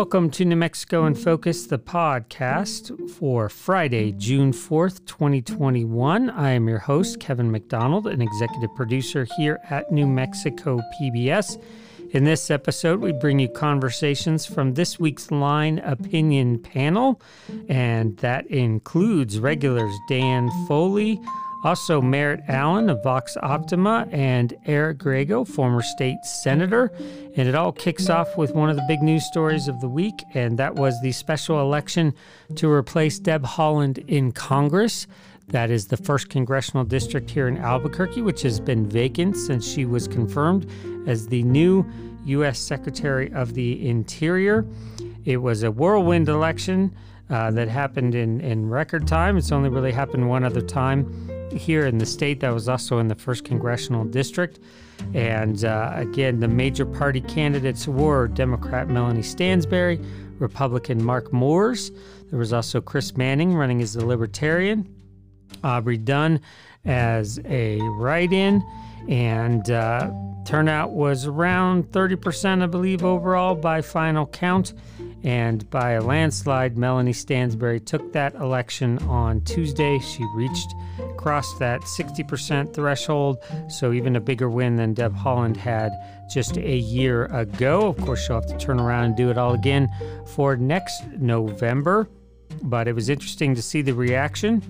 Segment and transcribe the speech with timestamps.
[0.00, 6.30] Welcome to New Mexico in Focus, the podcast for Friday, June 4th, 2021.
[6.30, 11.62] I am your host, Kevin McDonald, an executive producer here at New Mexico PBS.
[12.12, 17.20] In this episode, we bring you conversations from this week's Line Opinion panel,
[17.68, 21.20] and that includes regulars Dan Foley,
[21.62, 26.90] also, Merritt Allen of Vox Optima and Eric Griego, former state senator.
[27.36, 30.24] And it all kicks off with one of the big news stories of the week,
[30.32, 32.14] and that was the special election
[32.56, 35.06] to replace Deb Haaland in Congress.
[35.48, 39.84] That is the first congressional district here in Albuquerque, which has been vacant since she
[39.84, 40.66] was confirmed
[41.06, 41.84] as the new
[42.24, 42.58] U.S.
[42.58, 44.64] Secretary of the Interior.
[45.24, 46.96] It was a whirlwind election
[47.30, 49.36] uh, that happened in, in record time.
[49.36, 53.08] It's only really happened one other time here in the state that was also in
[53.08, 54.60] the first congressional district.
[55.14, 60.00] And uh, again, the major party candidates were Democrat Melanie Stansbury,
[60.38, 61.90] Republican Mark Moores.
[62.30, 64.92] There was also Chris Manning running as the Libertarian,
[65.64, 66.40] Aubrey Dunn
[66.84, 68.62] as a write in,
[69.08, 70.10] and uh,
[70.44, 74.74] turnout was around 30%, I believe, overall by final count.
[75.22, 79.98] And by a landslide, Melanie Stansbury took that election on Tuesday.
[79.98, 80.74] She reached,
[81.18, 85.92] crossed that 60% threshold, so even a bigger win than Deb Haaland had
[86.30, 87.88] just a year ago.
[87.88, 89.88] Of course, she'll have to turn around and do it all again
[90.26, 92.08] for next November.
[92.62, 94.62] But it was interesting to see the reaction,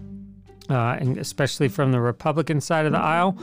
[0.69, 3.39] uh, and especially from the Republican side of the aisle.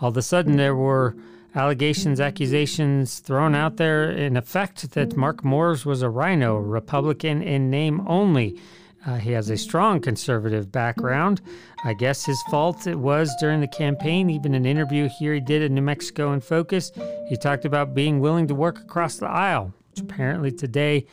[0.00, 1.16] All of a sudden, there were
[1.54, 7.70] allegations, accusations thrown out there in effect that Mark Moores was a rhino, Republican in
[7.70, 8.60] name only.
[9.06, 11.40] Uh, he has a strong conservative background.
[11.84, 14.28] I guess his fault it was during the campaign.
[14.28, 16.90] Even an interview here he did in New Mexico in Focus,
[17.28, 21.06] he talked about being willing to work across the aisle, which apparently today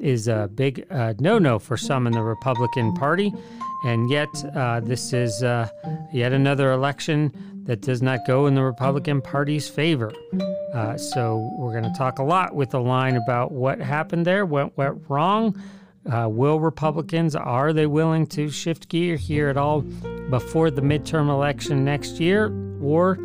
[0.00, 3.32] is a big uh, no no for some in the Republican Party.
[3.84, 5.68] And yet, uh, this is uh,
[6.12, 7.32] yet another election
[7.64, 10.12] that does not go in the Republican Party's favor.
[10.74, 14.44] Uh, so we're going to talk a lot with the line about what happened there,
[14.44, 15.60] what went wrong.
[16.10, 19.82] Uh, will Republicans, are they willing to shift gear here at all
[20.30, 22.46] before the midterm election next year?
[22.82, 23.18] Or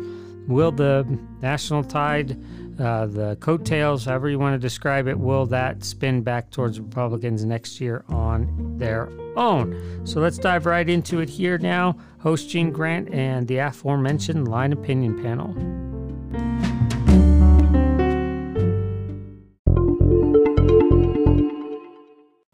[0.46, 1.04] will the
[1.42, 2.40] national tide
[2.78, 7.44] uh, the coattails, however you want to describe it, will that spin back towards Republicans
[7.44, 10.06] next year on their own?
[10.06, 11.96] So let's dive right into it here now.
[12.20, 15.54] Host Gene Grant and the aforementioned Line Opinion panel.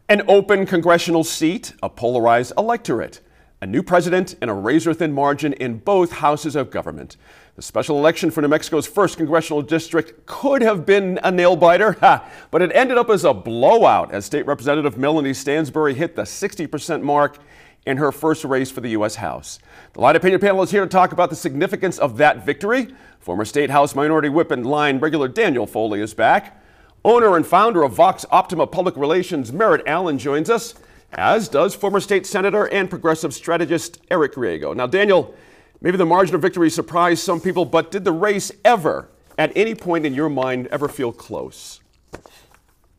[0.07, 3.21] An open congressional seat, a polarized electorate,
[3.61, 7.17] a new president, and a razor thin margin in both houses of government.
[7.55, 11.95] The special election for New Mexico's first congressional district could have been a nail biter,
[12.51, 17.01] but it ended up as a blowout as State Representative Melanie Stansbury hit the 60%
[17.01, 17.37] mark
[17.85, 19.15] in her first race for the U.S.
[19.15, 19.59] House.
[19.93, 22.93] The Line Opinion panel is here to talk about the significance of that victory.
[23.21, 26.61] Former State House Minority Whip and Line regular Daniel Foley is back.
[27.05, 30.75] Owner and founder of Vox Optima Public Relations, Merritt Allen, joins us,
[31.13, 34.75] as does former state senator and progressive strategist Eric Griego.
[34.75, 35.33] Now, Daniel,
[35.81, 39.75] Maybe the margin of victory surprised some people, but did the race ever, at any
[39.75, 41.81] point in your mind, ever feel close?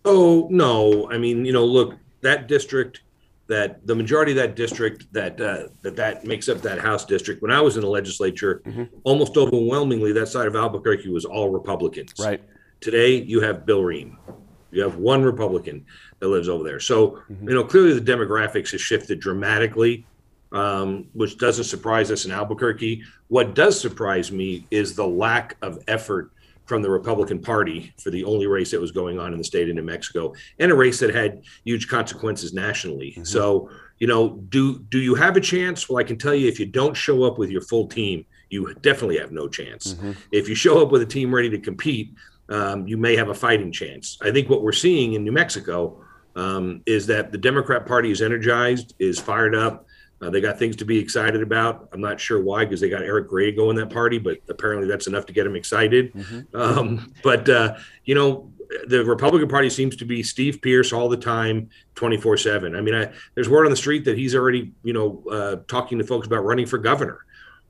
[0.04, 1.10] Oh, no.
[1.10, 3.02] I mean, you know, look, that district,
[3.48, 7.42] that the majority of that district that uh, that that makes up that House district.
[7.42, 8.84] When I was in the legislature, mm-hmm.
[9.04, 12.12] almost overwhelmingly, that side of Albuquerque was all Republicans.
[12.18, 12.42] Right.
[12.80, 14.16] Today, you have Bill Rehm.
[14.70, 15.86] You have one Republican
[16.18, 16.80] that lives over there.
[16.80, 17.48] So, mm-hmm.
[17.48, 20.06] you know, clearly the demographics has shifted dramatically
[20.56, 23.02] um, which doesn't surprise us in Albuquerque.
[23.28, 26.32] What does surprise me is the lack of effort
[26.64, 29.68] from the Republican Party for the only race that was going on in the state
[29.68, 33.10] of New Mexico, and a race that had huge consequences nationally.
[33.10, 33.24] Mm-hmm.
[33.24, 33.68] So,
[33.98, 35.88] you know, do do you have a chance?
[35.88, 38.74] Well, I can tell you, if you don't show up with your full team, you
[38.80, 39.92] definitely have no chance.
[39.92, 40.12] Mm-hmm.
[40.32, 42.14] If you show up with a team ready to compete,
[42.48, 44.18] um, you may have a fighting chance.
[44.22, 46.02] I think what we're seeing in New Mexico
[46.34, 49.86] um, is that the Democrat Party is energized, is fired up.
[50.20, 51.88] Uh, they got things to be excited about.
[51.92, 55.06] I'm not sure why, because they got Eric Griego in that party, but apparently that's
[55.06, 56.14] enough to get him excited.
[56.14, 56.56] Mm-hmm.
[56.56, 58.50] Um, but uh, you know,
[58.88, 62.74] the Republican Party seems to be Steve Pearce all the time, 24 seven.
[62.74, 65.98] I mean, I, there's word on the street that he's already, you know, uh, talking
[65.98, 67.20] to folks about running for governor.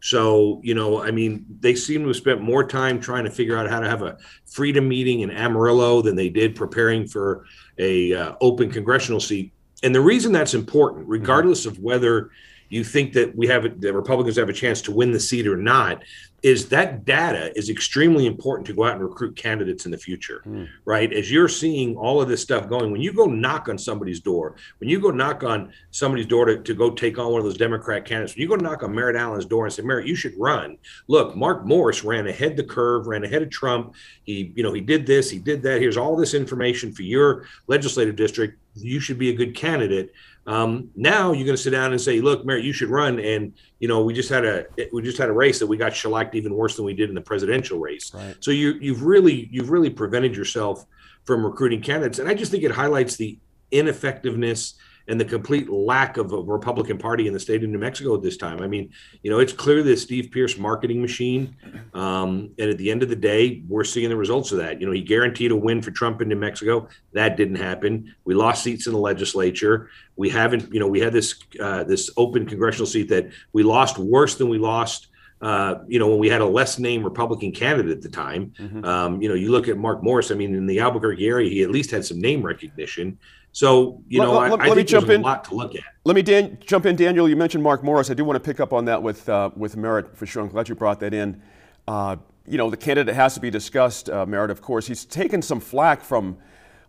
[0.00, 3.56] So, you know, I mean, they seem to have spent more time trying to figure
[3.56, 7.44] out how to have a freedom meeting in Amarillo than they did preparing for
[7.78, 9.52] a uh, open congressional seat
[9.82, 11.12] and the reason that's important, mm-hmm.
[11.12, 12.30] regardless of whether
[12.68, 15.56] you think that we have the Republicans have a chance to win the seat or
[15.56, 16.02] not,
[16.42, 20.42] is that data is extremely important to go out and recruit candidates in the future,
[20.46, 20.68] mm.
[20.84, 21.12] right?
[21.12, 24.54] As you're seeing all of this stuff going, when you go knock on somebody's door,
[24.78, 27.56] when you go knock on somebody's door to, to go take on one of those
[27.56, 30.34] Democrat candidates, when you go knock on Merritt Allen's door and say, Merritt, you should
[30.38, 30.76] run.
[31.08, 33.94] Look, Mark Morris ran ahead the curve, ran ahead of Trump.
[34.24, 35.80] He, you know, he did this, he did that.
[35.80, 38.58] Here's all this information for your legislative district.
[38.74, 40.12] You should be a good candidate.
[40.46, 43.52] Um, now you're going to sit down and say, "Look, Merritt, you should run." And
[43.80, 46.34] you know, we just had a we just had a race that we got shellacked
[46.34, 48.12] even worse than we did in the presidential race.
[48.14, 48.36] Right.
[48.40, 50.86] So you you've really you've really prevented yourself
[51.24, 53.38] from recruiting candidates, and I just think it highlights the
[53.72, 54.74] ineffectiveness
[55.08, 58.22] and the complete lack of a Republican Party in the state of New Mexico at
[58.22, 58.60] this time.
[58.60, 58.90] I mean,
[59.22, 61.56] you know, it's clear the Steve Pearce marketing machine.
[61.94, 64.80] Um, and at the end of the day, we're seeing the results of that.
[64.80, 66.88] You know, he guaranteed a win for Trump in New Mexico.
[67.12, 68.14] That didn't happen.
[68.24, 69.90] We lost seats in the legislature.
[70.16, 73.98] We haven't, you know, we had this uh, this open congressional seat that we lost
[73.98, 75.08] worse than we lost.
[75.42, 78.82] Uh, you know, when we had a less named Republican candidate at the time, mm-hmm.
[78.86, 80.30] um, you know, you look at Mark Morris.
[80.30, 83.18] I mean, in the Albuquerque area, he at least had some name recognition.
[83.56, 85.22] So you know, let, I, let, I me jump in.
[85.22, 85.82] a lot to look at.
[86.04, 87.26] Let me Dan, jump in, Daniel.
[87.26, 88.10] You mentioned Mark Morris.
[88.10, 90.42] I do want to pick up on that with uh, with Merritt for sure.
[90.42, 91.40] I'm glad you brought that in.
[91.88, 92.16] Uh,
[92.46, 94.10] you know, the candidate has to be discussed.
[94.10, 96.36] Uh, Merritt, of course, he's taken some flack from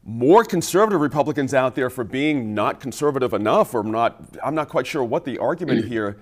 [0.03, 4.21] more conservative Republicans out there for being not conservative enough, or not.
[4.43, 6.17] I'm not quite sure what the argument here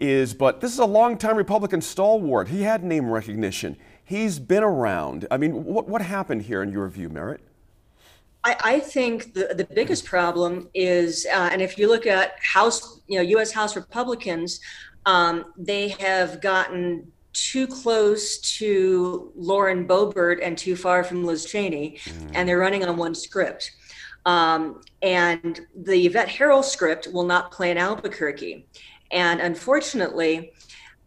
[0.00, 2.48] is, but this is a longtime Republican stalwart.
[2.48, 3.76] He had name recognition.
[4.02, 5.26] He's been around.
[5.30, 7.42] I mean, what what happened here in your view, Merritt?
[8.42, 13.00] I, I think the, the biggest problem is, uh, and if you look at House,
[13.06, 13.52] you know, U.S.
[13.52, 14.60] House Republicans,
[15.06, 21.98] um, they have gotten too close to Lauren Boebert and too far from Liz Cheney,
[22.04, 22.30] mm.
[22.34, 23.72] and they're running on one script.
[24.26, 28.66] Um, and the Yvette Herrell script will not play in Albuquerque.
[29.10, 30.52] And unfortunately,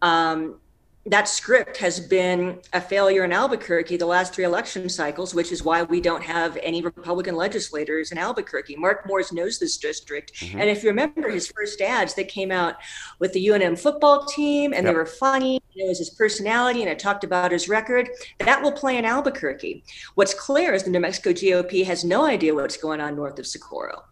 [0.01, 0.59] um,
[1.05, 5.61] that script has been a failure in Albuquerque the last three election cycles, which is
[5.61, 8.77] why we don't have any Republican legislators in Albuquerque.
[8.77, 10.33] Mark Morris knows this district.
[10.35, 10.61] Mm-hmm.
[10.61, 12.75] And if you remember his first ads that came out
[13.19, 14.93] with the UNM football team and yep.
[14.93, 18.09] they were funny, it was his personality and it talked about his record,
[18.39, 19.83] that will play in Albuquerque.
[20.15, 23.45] What's clear is the New Mexico GOP has no idea what's going on north of
[23.45, 24.03] Socorro.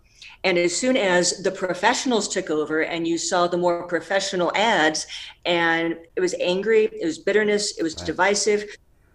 [0.43, 5.05] And as soon as the professionals took over and you saw the more professional ads,
[5.45, 8.05] and it was angry, it was bitterness, it was right.
[8.05, 8.65] divisive.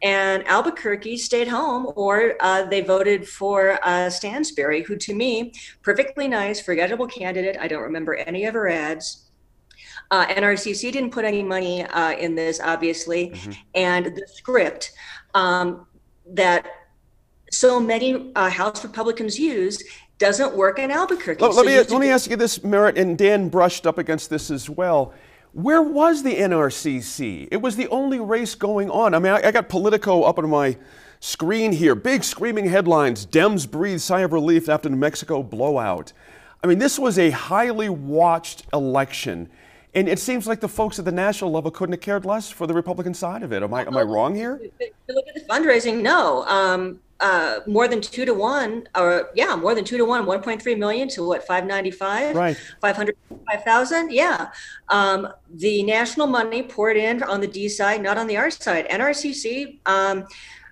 [0.03, 5.53] And Albuquerque stayed home, or uh, they voted for uh, Stansbury, who to me,
[5.83, 7.57] perfectly nice, forgettable candidate.
[7.59, 9.27] I don't remember any of her ads.
[10.11, 13.31] Uh, NRCC didn't put any money uh, in this, obviously.
[13.31, 13.53] Mm-hmm.
[13.75, 14.93] And the script
[15.35, 15.87] um,
[16.29, 16.67] that
[17.51, 19.83] so many uh, House Republicans use
[20.19, 21.43] doesn't work in Albuquerque.
[21.43, 24.31] Let, so let me, let me ask you this, Merritt, and Dan brushed up against
[24.31, 25.13] this as well.
[25.53, 27.49] Where was the NRCC?
[27.51, 29.15] It was the only race going on.
[29.15, 30.77] I mean, I, I got Politico up on my
[31.21, 31.95] screen here.
[31.95, 36.13] Big screaming headlines Dems breathe sigh of relief after New Mexico blowout.
[36.63, 39.49] I mean, this was a highly watched election.
[39.95, 42.67] And it seems like the folks at the national level couldn't have cared less for
[42.67, 43.63] the Republican side of it.
[43.63, 44.61] Am I, am I wrong here?
[45.09, 46.45] look at the fundraising, no.
[46.45, 50.79] Um, uh, more than two to one, or yeah, more than two to one, 1.3
[50.79, 52.37] million to what, 595?
[52.37, 52.57] Right.
[52.81, 54.13] 505,000?
[54.13, 54.49] Yeah.
[54.89, 58.89] Um, the national money poured in on the D side, not on the R side.
[58.89, 60.27] NRCC, um,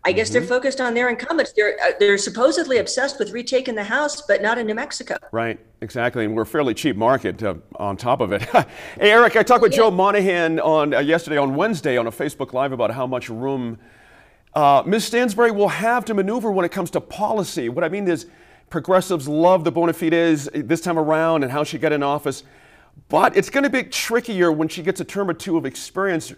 [0.07, 0.35] I guess mm-hmm.
[0.35, 1.53] they're focused on their incumbents.
[1.53, 5.17] They're uh, they're supposedly obsessed with retaking the House, but not in New Mexico.
[5.33, 8.43] Right, exactly, and we're a fairly cheap market uh, on top of it.
[8.43, 8.65] hey,
[9.01, 9.79] Eric, I talked with yeah.
[9.79, 13.79] Joe Monahan on uh, yesterday on Wednesday on a Facebook Live about how much room
[14.55, 15.05] uh, Ms.
[15.07, 17.69] Stansbury will have to maneuver when it comes to policy.
[17.69, 18.27] What I mean is,
[18.71, 22.45] progressives love the bona fides this time around and how she got in office,
[23.09, 26.33] but it's going to be trickier when she gets a term or two of experience.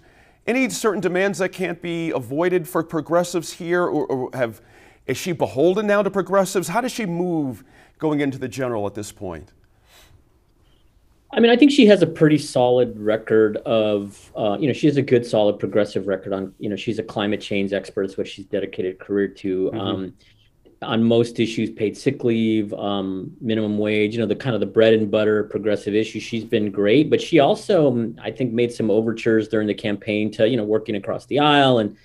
[0.47, 4.61] Any certain demands that can't be avoided for progressives here, or, or have
[5.07, 6.69] is she beholden now to progressives?
[6.69, 7.65] How does she move
[7.99, 9.53] going into the general at this point?
[11.33, 14.87] I mean, I think she has a pretty solid record of, uh, you know, she
[14.87, 18.29] has a good, solid progressive record on, you know, she's a climate change expert, which
[18.29, 19.71] she's dedicated a career to.
[19.71, 19.79] Mm-hmm.
[19.79, 20.15] Um,
[20.83, 24.67] on most issues, paid sick leave, um, minimum wage, you know, the kind of the
[24.67, 26.23] bread and butter progressive issues.
[26.23, 30.49] She's been great, but she also, I think, made some overtures during the campaign to,
[30.49, 31.97] you know, working across the aisle and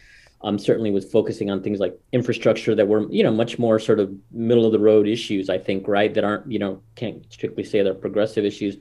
[0.43, 3.99] um, certainly was focusing on things like infrastructure that were, you know, much more sort
[3.99, 6.13] of middle of the road issues, I think, right?
[6.13, 8.77] That aren't, you know, can't strictly say they're progressive issues.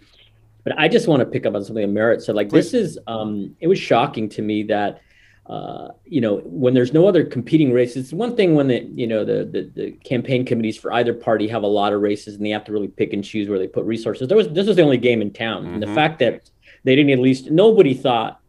[0.64, 2.34] But I just want to pick up on something that Merritt said.
[2.34, 5.00] Like this is, um, it was shocking to me that,
[5.46, 9.06] uh, you know, when there's no other competing races, it's one thing when the, you
[9.06, 12.44] know, the, the, the campaign committees for either party have a lot of races and
[12.44, 14.28] they have to really pick and choose where they put resources.
[14.28, 15.74] There was this was the only game in town, mm-hmm.
[15.74, 15.94] and the mm-hmm.
[15.94, 16.50] fact that
[16.84, 18.40] they didn't at least nobody thought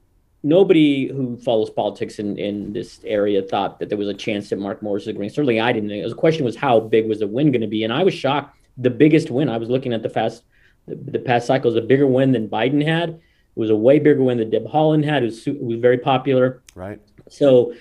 [0.44, 4.60] nobody who follows politics in, in this area thought that there was a chance that
[4.60, 5.30] Mark Morris was going.
[5.30, 5.90] Certainly, I didn't.
[5.90, 8.58] The question was how big was the win going to be, and I was shocked.
[8.78, 9.50] The biggest win.
[9.50, 10.44] I was looking at the fast,
[10.88, 13.10] the, the past cycles, a bigger win than Biden had.
[13.10, 16.62] It was a way bigger win than Deb Haaland had, who was, was very popular.
[16.76, 17.00] Right.
[17.30, 17.74] So,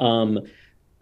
[0.00, 0.40] um,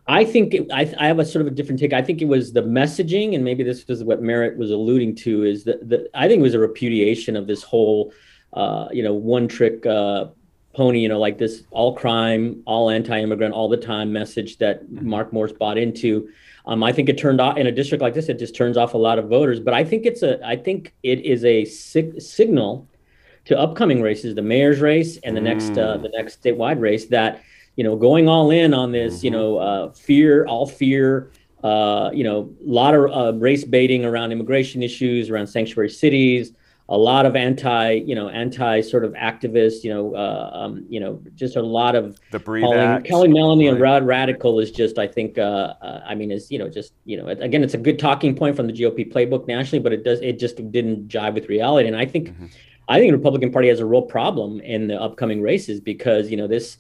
[0.07, 1.93] I think it, I, I, have a sort of a different take.
[1.93, 5.45] I think it was the messaging, and maybe this is what Merritt was alluding to.
[5.45, 8.13] Is that the, I think it was a repudiation of this whole,
[8.53, 10.27] uh, you know, one trick uh,
[10.75, 15.09] pony, you know, like this all crime, all anti-immigrant, all the time message that mm-hmm.
[15.09, 16.29] Mark Moores bought into.
[16.67, 18.29] Um, I think it turned off in a district like this.
[18.29, 19.59] It just turns off a lot of voters.
[19.59, 20.45] But I think it's a.
[20.47, 22.89] I think it is a sig- signal
[23.47, 25.45] to upcoming races, the mayor's race and the mm.
[25.45, 27.43] next uh, the next statewide race, that
[27.77, 29.25] you know going all in on this, mm-hmm.
[29.27, 31.31] you know, uh, fear, all fear.
[31.65, 36.53] Uh, you know, a lot of uh, race baiting around immigration issues, around sanctuary cities,
[36.93, 41.01] a lot of anti, you know, anti sort of activists, you know, uh, um, you
[41.01, 43.73] know, just a lot of the Breathe calling, Kelly Melanie right.
[43.73, 46.93] and Rod Radical is just, I think, uh, uh, I mean, is you know, just
[47.07, 50.05] you know, again, it's a good talking point from the GOP playbook nationally, but it
[50.05, 52.47] does, it just didn't jive with reality, and I think, mm-hmm.
[52.89, 56.37] I think the Republican Party has a real problem in the upcoming races because you
[56.37, 56.77] know this.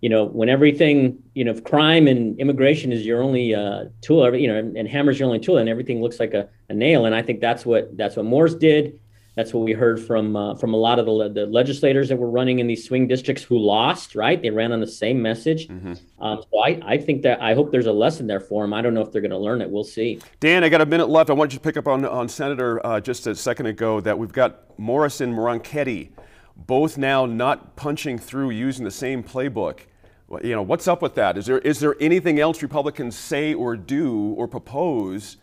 [0.00, 4.48] You know, when everything, you know, crime and immigration is your only uh, tool, you
[4.48, 7.06] know, and, and hammer's your only tool, and everything looks like a, a nail.
[7.06, 9.00] And I think that's what that's what Moores did
[9.36, 12.30] that's what we heard from uh, from a lot of the, the legislators that were
[12.30, 14.14] running in these swing districts who lost.
[14.14, 15.68] Right, they ran on the same message.
[15.68, 15.94] Mm-hmm.
[16.24, 18.72] Um, so I, I think that I hope there's a lesson there for them.
[18.72, 19.70] I don't know if they're going to learn it.
[19.70, 20.20] We'll see.
[20.40, 21.30] Dan, I got a minute left.
[21.30, 24.18] I want you to pick up on on Senator uh, just a second ago that
[24.18, 26.10] we've got Morris and Ronchetti
[26.56, 29.80] both now not punching through using the same playbook.
[30.42, 31.36] You know, what's up with that?
[31.36, 35.36] Is there is there anything else Republicans say or do or propose?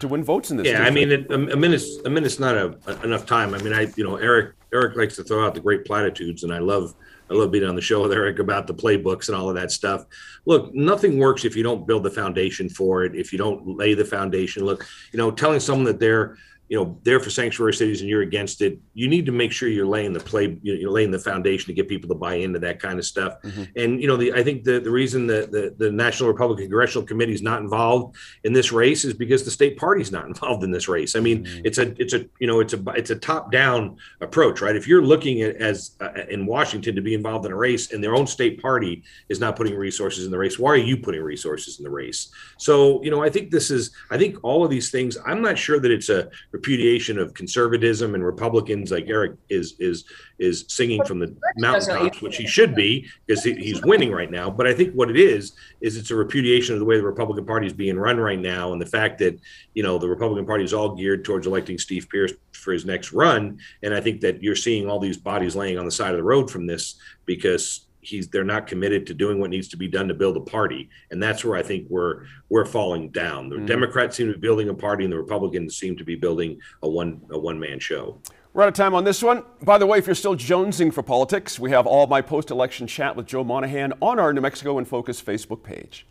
[0.00, 0.66] To win votes in this.
[0.66, 1.30] Yeah, district.
[1.30, 3.54] I mean, a, a minute's a minute's not a, a, enough time.
[3.54, 6.52] I mean, I you know Eric Eric likes to throw out the great platitudes, and
[6.52, 6.94] I love
[7.30, 9.70] I love being on the show with Eric about the playbooks and all of that
[9.70, 10.06] stuff.
[10.46, 13.14] Look, nothing works if you don't build the foundation for it.
[13.14, 16.36] If you don't lay the foundation, look, you know, telling someone that they're
[16.68, 19.68] you know there for sanctuary cities and you're against it you need to make sure
[19.68, 22.78] you're laying the play you're laying the foundation to get people to buy into that
[22.78, 23.64] kind of stuff mm-hmm.
[23.76, 27.06] and you know the i think the, the reason that the, the national republican congressional
[27.06, 30.70] committee is not involved in this race is because the state party's not involved in
[30.70, 31.60] this race i mean mm-hmm.
[31.64, 34.86] it's a it's a you know it's a it's a top down approach right if
[34.86, 38.14] you're looking at as uh, in washington to be involved in a race and their
[38.14, 41.78] own state party is not putting resources in the race why are you putting resources
[41.78, 44.90] in the race so you know i think this is i think all of these
[44.90, 46.28] things i'm not sure that it's a
[46.58, 50.04] repudiation of conservatism and Republicans, like Eric is is
[50.38, 54.50] is singing from the mountaintops, which he should be because he, he's winning right now.
[54.50, 57.46] But I think what it is is it's a repudiation of the way the Republican
[57.46, 59.38] Party is being run right now, and the fact that
[59.74, 63.12] you know the Republican Party is all geared towards electing Steve Pearce for his next
[63.12, 63.58] run.
[63.82, 66.24] And I think that you're seeing all these bodies laying on the side of the
[66.24, 70.08] road from this because he's they're not committed to doing what needs to be done
[70.08, 73.66] to build a party and that's where i think we're we're falling down the mm.
[73.66, 76.88] democrats seem to be building a party and the republicans seem to be building a
[76.88, 78.18] one a one man show
[78.54, 79.44] we're out of time on this one.
[79.62, 82.86] By the way, if you're still jonesing for politics, we have all my post election
[82.86, 86.06] chat with Joe Monahan on our New Mexico in Focus Facebook page.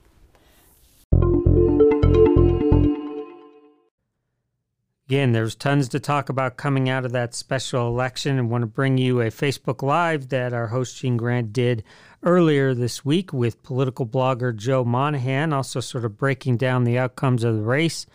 [5.10, 8.68] Again, there's tons to talk about coming out of that special election and want to
[8.68, 11.86] bring you a Facebook Live that our host Gene Grant did
[12.24, 17.46] earlier this week with political blogger Joe Monahan, also sort of breaking down the outcomes
[17.46, 18.06] of the race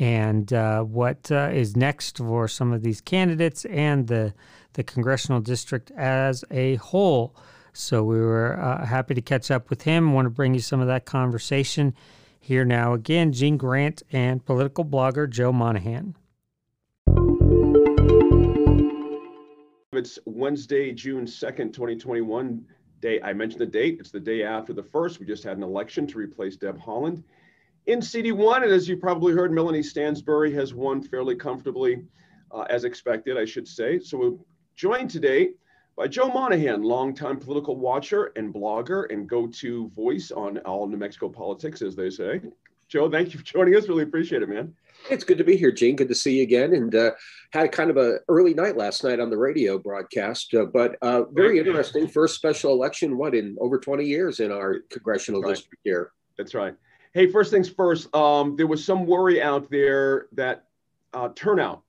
[0.00, 4.34] and uh, what uh, is next for some of these candidates and the,
[4.72, 7.36] the congressional district as a whole.
[7.72, 10.12] So we were uh, happy to catch up with him.
[10.12, 11.94] Want to bring you some of that conversation
[12.40, 12.94] here now.
[12.94, 16.16] Again, Gene Grant and political blogger Joe Monahan.
[19.94, 22.64] It's Wednesday, June 2nd, 2021.
[23.02, 23.98] Day I mentioned the date.
[24.00, 25.20] It's the day after the first.
[25.20, 27.22] We just had an election to replace Deb Haaland
[27.84, 28.62] in CD1.
[28.62, 32.04] And as you probably heard, Melanie Stansbury has won fairly comfortably,
[32.52, 33.98] uh, as expected, I should say.
[33.98, 34.38] So we're
[34.76, 35.50] joined today
[35.94, 40.96] by Joe Monahan, longtime political watcher and blogger and go to voice on all New
[40.96, 42.40] Mexico politics, as they say.
[42.88, 43.88] Joe, thank you for joining us.
[43.88, 44.74] Really appreciate it, man.
[45.10, 45.96] It's good to be here, Gene.
[45.96, 46.74] Good to see you again.
[46.74, 47.12] And uh,
[47.50, 51.24] had kind of a early night last night on the radio broadcast, uh, but uh,
[51.32, 52.06] very interesting.
[52.06, 56.12] First special election, what in over 20 years in our congressional district here.
[56.38, 56.74] That's right.
[57.14, 58.14] Hey, first things first.
[58.14, 60.64] Um, there was some worry out there that
[61.12, 61.82] uh, turnout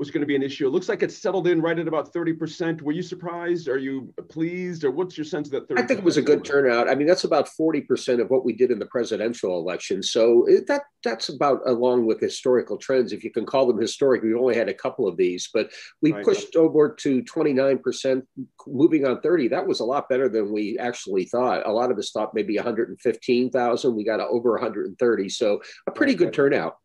[0.00, 0.66] was going to be an issue.
[0.66, 2.80] It looks like it's settled in right at about 30%.
[2.80, 3.68] Were you surprised?
[3.68, 4.82] Are you pleased?
[4.82, 6.88] Or what's your sense of that 30 I think it was a good turnout.
[6.88, 10.02] I mean, that's about 40% of what we did in the presidential election.
[10.02, 14.22] So that that's about along with historical trends, if you can call them historic.
[14.22, 16.24] we've only had a couple of these, but we right.
[16.24, 18.22] pushed over to 29%,
[18.66, 19.48] moving on 30.
[19.48, 21.66] That was a lot better than we actually thought.
[21.66, 23.94] A lot of us thought maybe 115,000.
[23.94, 25.28] We got over 130.
[25.28, 26.76] So a pretty good turnout.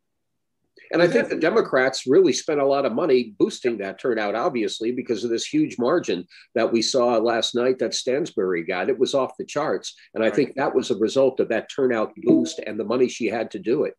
[0.92, 4.92] And I think the Democrats really spent a lot of money boosting that turnout, obviously,
[4.92, 8.90] because of this huge margin that we saw last night that Stansbury got.
[8.90, 9.96] It was off the charts.
[10.14, 13.28] And I think that was a result of that turnout boost and the money she
[13.28, 13.96] had to do it.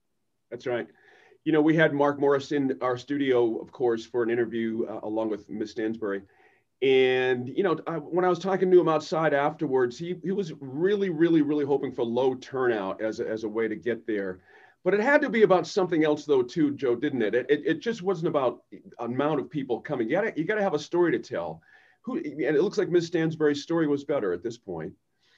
[0.51, 0.87] That's right.
[1.45, 5.01] You know, we had Mark Morris in our studio, of course, for an interview uh,
[5.03, 5.73] along with Ms.
[5.73, 6.23] Stansbury.
[6.83, 10.53] And, you know, I, when I was talking to him outside afterwards, he, he was
[10.61, 14.41] really, really, really hoping for low turnout as a, as a way to get there.
[14.87, 17.35] But it had to be about something else, though, too, Joe, didn't it?
[17.35, 18.63] It, it, just wasn't about
[19.01, 20.09] amount of people coming.
[20.09, 21.61] You got you to have a story to tell.
[22.03, 23.09] Who, and it looks like Ms.
[23.09, 24.93] Stansbury's story was better at this point.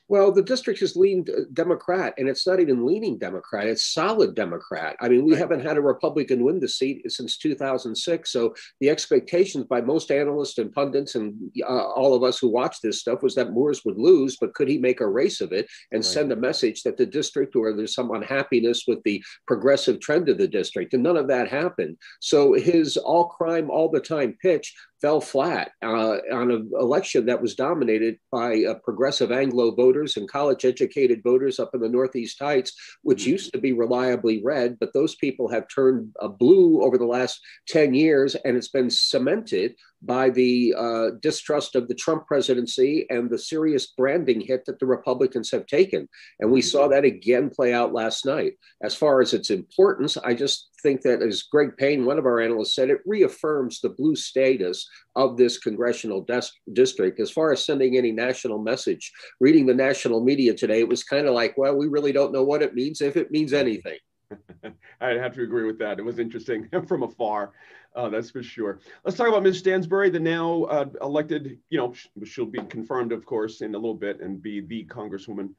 [0.08, 4.34] Well, the district has leaned uh, Democrat, and it's not even leaning Democrat; it's solid
[4.34, 4.96] Democrat.
[5.00, 5.38] I mean, we right.
[5.38, 8.32] haven't had a Republican win the seat since 2006.
[8.32, 12.80] So the expectations by most analysts and pundits and uh, all of us who watch
[12.80, 15.68] this stuff was that Moores would lose, but could he make a race of it
[15.92, 16.04] and right.
[16.04, 20.38] send a message that the district or there's some unhappiness with the progressive trend of
[20.38, 20.94] the district?
[20.94, 21.98] And none of that happened.
[22.20, 27.40] So his all crime all the time pitch fell flat uh, on an election that
[27.40, 32.38] was dominated by uh, progressive Anglo voters and college educated voters up in the Northeast
[32.40, 33.30] Heights, which mm-hmm.
[33.30, 37.40] used to be reliably red, but those people have turned uh, blue over the last
[37.68, 43.28] 10 years, and it's been cemented by the uh, distrust of the Trump presidency and
[43.28, 46.08] the serious branding hit that the Republicans have taken.
[46.40, 48.54] And we saw that again play out last night.
[48.82, 52.40] As far as its importance, I just think that, as Greg Payne, one of our
[52.40, 57.18] analysts, said, it reaffirms the blue status of this congressional des- district.
[57.18, 61.26] As far as sending any national message, reading the national media today, it was kind
[61.26, 63.98] of like, well, we really don't know what it means, if it means anything.
[65.00, 65.98] I'd have to agree with that.
[65.98, 67.52] It was interesting from afar.
[67.94, 68.80] Uh, that's for sure.
[69.04, 69.58] Let's talk about Ms.
[69.58, 71.94] Stansbury, the now uh, elected, you know,
[72.24, 75.50] she'll be confirmed, of course, in a little bit and be the congresswoman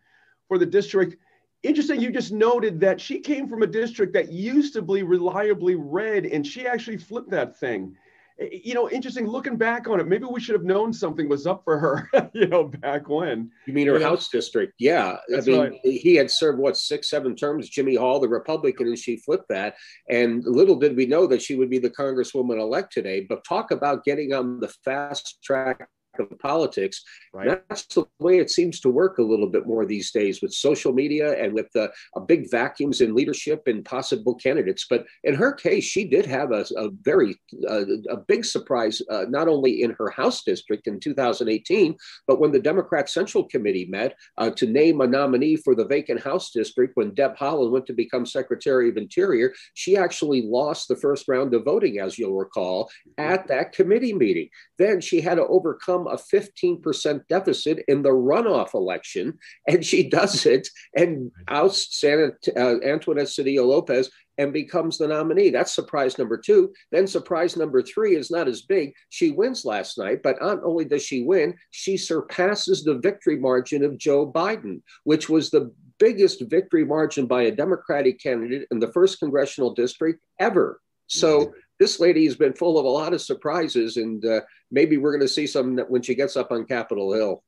[0.48, 1.18] for the district.
[1.64, 5.76] Interesting, you just noted that she came from a district that used to be reliably
[5.76, 7.98] red, and she actually flipped that thing.
[8.40, 10.08] Eh, you know, interesting looking back on it.
[10.08, 13.52] Maybe we should have known something was up for her, you know, back when.
[13.66, 14.38] You mean her you House know?
[14.38, 14.74] district?
[14.80, 15.18] Yeah.
[15.28, 15.80] That's I mean, right.
[15.84, 19.76] he had served what six, seven terms, Jimmy Hall, the Republican, and she flipped that.
[20.10, 23.26] And little did we know that she would be the Congresswoman elect today.
[23.28, 25.88] But talk about getting on the fast track
[26.20, 27.04] of politics.
[27.34, 27.62] Right.
[27.70, 30.94] That's the way it seems to work a little bit more these days with social
[30.94, 34.86] media and with uh, a big vacuums in leadership and possible candidates.
[34.90, 39.26] But in her case, she did have a, a very uh, a big surprise, uh,
[39.30, 41.96] not only in her House district in 2018,
[42.28, 46.22] but when the Democrat Central Committee met uh, to name a nominee for the vacant
[46.22, 50.96] House district when Deb Haaland went to become Secretary of Interior, she actually lost the
[50.96, 54.50] first round of voting, as you'll recall, at that committee meeting.
[54.78, 60.46] Then she had to overcome a 15% deficit in the runoff election, and she does
[60.46, 65.50] it and ousts Santa, uh, Antoinette Sedillo Lopez and becomes the nominee.
[65.50, 66.74] That's surprise number two.
[66.92, 68.94] Then surprise number three is not as big.
[69.10, 73.84] She wins last night, but not only does she win, she surpasses the victory margin
[73.84, 78.92] of Joe Biden, which was the biggest victory margin by a Democratic candidate in the
[78.94, 80.80] first congressional district ever.
[81.08, 85.12] So this lady has been full of a lot of surprises, and uh, maybe we're
[85.12, 87.44] going to see some when she gets up on Capitol Hill.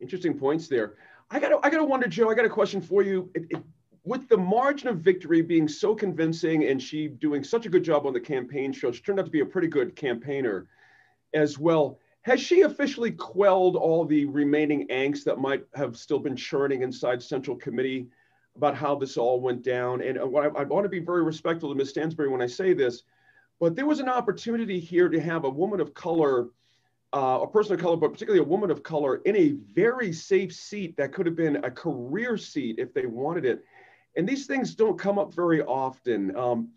[0.00, 0.94] Interesting points there.
[1.30, 2.30] I got to, I got to wonder, Joe.
[2.30, 3.30] I got a question for you.
[3.34, 3.62] It, it,
[4.04, 8.06] with the margin of victory being so convincing, and she doing such a good job
[8.06, 10.66] on the campaign show, she turned out to be a pretty good campaigner
[11.32, 11.98] as well.
[12.22, 17.22] Has she officially quelled all the remaining angst that might have still been churning inside
[17.22, 18.08] Central Committee
[18.56, 20.02] about how this all went down?
[20.02, 21.90] And uh, I, I want to be very respectful to Ms.
[21.90, 23.04] Stansbury when I say this
[23.60, 26.48] but there was an opportunity here to have a woman of color,
[27.12, 30.52] uh, a person of color, but particularly a woman of color, in a very safe
[30.52, 33.62] seat that could have been a career seat if they wanted it.
[34.16, 36.34] And these things don't come up very often.
[36.36, 36.70] Um,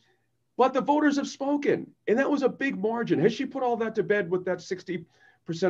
[0.57, 3.17] but the voters have spoken, and that was a big margin.
[3.19, 5.05] Has she put all that to bed with that 60%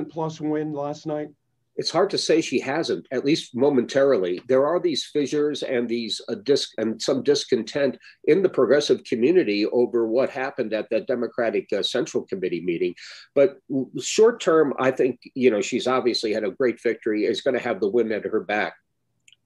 [0.10, 1.30] plus win last night?
[1.76, 4.42] It's hard to say she hasn't, at least momentarily.
[4.48, 9.66] There are these fissures and these uh, dis- and some discontent in the progressive community
[9.68, 12.94] over what happened at that Democratic uh, Central Committee meeting.
[13.34, 13.58] But
[14.00, 17.26] short term, I think you know she's obviously had a great victory.
[17.26, 18.76] Is going to have the win at her back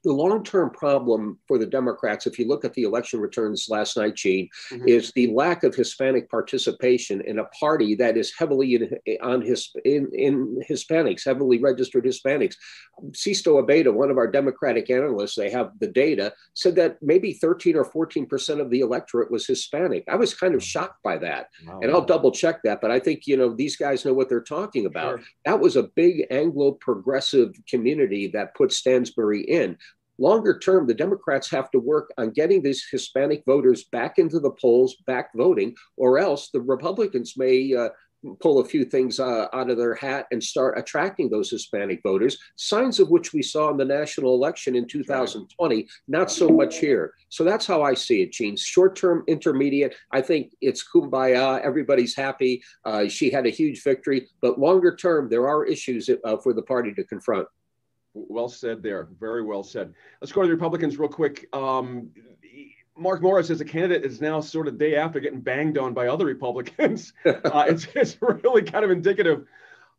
[0.07, 4.15] the long-term problem for the Democrats, if you look at the election returns last night,
[4.15, 4.87] Gene, mm-hmm.
[4.87, 9.69] is the lack of Hispanic participation in a party that is heavily in, on his
[9.83, 12.55] in, in Hispanics, heavily registered Hispanics.
[13.13, 17.75] Sisto Abeyta, one of our Democratic analysts, they have the data, said that maybe 13
[17.75, 20.05] or 14 percent of the electorate was Hispanic.
[20.07, 21.81] I was kind of shocked by that, wow.
[21.81, 22.79] and I'll double check that.
[22.79, 25.19] But I think you know these guys know what they're talking about.
[25.19, 25.27] Sure.
[25.43, 29.77] That was a big Anglo progressive community that put Stansbury in.
[30.19, 34.51] Longer term, the Democrats have to work on getting these Hispanic voters back into the
[34.51, 37.89] polls, back voting, or else the Republicans may uh,
[38.39, 42.37] pull a few things uh, out of their hat and start attracting those Hispanic voters,
[42.55, 47.13] signs of which we saw in the national election in 2020, not so much here.
[47.29, 48.57] So that's how I see it, Gene.
[48.57, 51.61] Short term, intermediate, I think it's kumbaya.
[51.61, 52.63] Everybody's happy.
[52.85, 54.27] Uh, she had a huge victory.
[54.41, 57.47] But longer term, there are issues uh, for the party to confront.
[58.27, 59.07] Well said there.
[59.19, 59.93] Very well said.
[60.21, 61.47] Let's go to the Republicans real quick.
[61.53, 62.09] Um,
[62.97, 66.07] Mark Morris as a candidate is now sort of day after getting banged on by
[66.07, 67.13] other Republicans.
[67.25, 69.45] uh, it's, it's really kind of indicative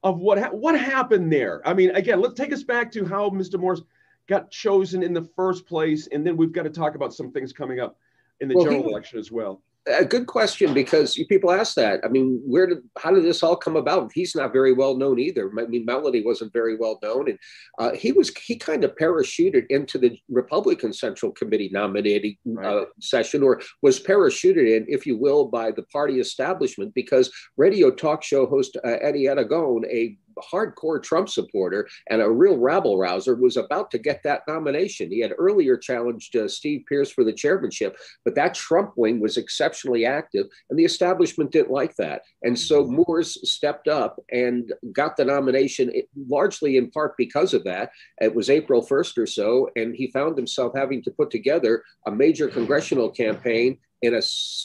[0.03, 1.67] of what ha- what happened there.
[1.67, 3.59] I mean, again, let's take us back to how Mr.
[3.59, 3.83] Morris
[4.27, 7.53] got chosen in the first place, and then we've got to talk about some things
[7.53, 7.99] coming up
[8.41, 12.01] in the well, general election as well a good question because people ask that.
[12.05, 14.11] I mean, where did how did this all come about?
[14.15, 15.51] He's not very well known either.
[15.59, 17.39] I mean, Melody wasn't very well known, and
[17.79, 22.67] uh, he was he kind of parachuted into the Republican Central Committee nominating right.
[22.67, 27.91] uh, session, or was parachuted in, if you will, by the party establishment because radio
[27.91, 30.17] talk show host uh, Eddie Aragon, a
[30.53, 35.11] hardcore Trump supporter and a real rabble rouser, was about to get that nomination.
[35.11, 39.37] He had earlier challenged uh, Steve Pearce for the chairmanship, but that Trump wing was
[39.37, 42.23] exceptionally active, and the establishment didn't like that.
[42.43, 42.97] And so mm-hmm.
[42.97, 45.93] Moores stepped up and got the nomination,
[46.29, 47.91] largely in part because of that.
[48.21, 52.11] It was April 1st or so, and he found himself having to put together a
[52.11, 54.23] major congressional campaign in a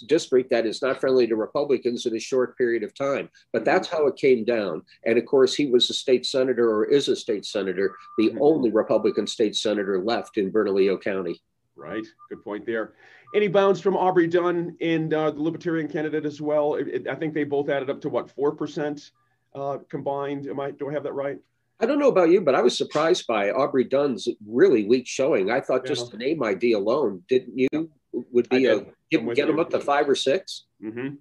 [0.08, 3.30] district that is not friendly to Republicans in a short period of time.
[3.52, 3.66] But mm-hmm.
[3.66, 4.84] that's how it came down.
[5.06, 8.42] And of course, he was a state senator or is a state senator, the mm-hmm.
[8.42, 11.42] only Republican state senator left in Bernalillo County.
[11.76, 12.06] Right.
[12.30, 12.94] Good point there.
[13.36, 16.76] Any bounds from Aubrey Dunn and uh, the Libertarian candidate as well?
[16.76, 19.12] It, it, I think they both added up to what, 4%
[19.56, 20.46] uh, combined?
[20.46, 21.40] Am I, do I have that right?
[21.80, 25.50] I don't know about you, but I was surprised by Aubrey Dunn's really weak showing.
[25.50, 25.90] I thought yeah.
[25.90, 27.90] just the name ID alone, didn't you?
[28.32, 31.16] Would be a get, get him up to five or 6 mm-hmm.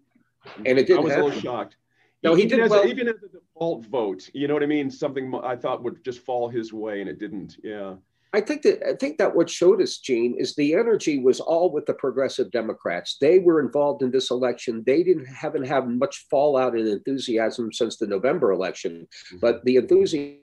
[0.66, 0.98] And it didn't.
[0.98, 1.22] I was happen.
[1.22, 1.76] a little shocked.
[2.22, 2.82] No, he even did as well.
[2.82, 4.28] A, even as a default vote.
[4.32, 4.90] You know what I mean?
[4.90, 7.56] Something I thought would just fall his way, and it didn't.
[7.62, 7.94] Yeah.
[8.34, 11.70] I think that I think that what showed us, Gene, is the energy was all
[11.70, 13.18] with the progressive Democrats.
[13.20, 14.82] They were involved in this election.
[14.86, 19.38] They didn't haven't had much fallout and enthusiasm since the November election, mm-hmm.
[19.38, 20.38] but the enthusiasm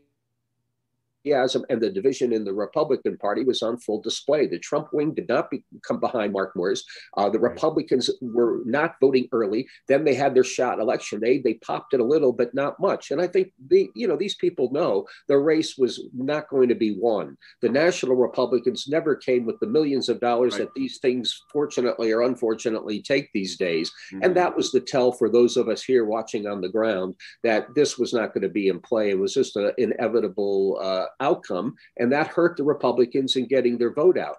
[1.26, 4.48] enthusiasm and the division in the Republican Party was on full display.
[4.48, 6.84] The Trump wing did not be, come behind Mark Morris.
[7.18, 9.68] Uh, the Republicans were not voting early.
[9.88, 11.40] Then they had their shot election day.
[11.40, 13.12] They popped it a little, but not much.
[13.12, 16.76] And I think the you know these people know the race was not going to
[16.76, 17.38] be won.
[17.62, 20.62] The national Republicans never came with the millions of dollars right.
[20.62, 23.92] that these things, fortunately or unfortunately, take these days.
[24.14, 24.24] Mm-hmm.
[24.24, 27.74] And that was the tell for those of us here watching on the ground that
[27.76, 29.10] this was not going to be in play.
[29.10, 33.94] It was just an inevitable uh, outcome, and that hurt the Republicans in getting their
[33.94, 34.38] vote out.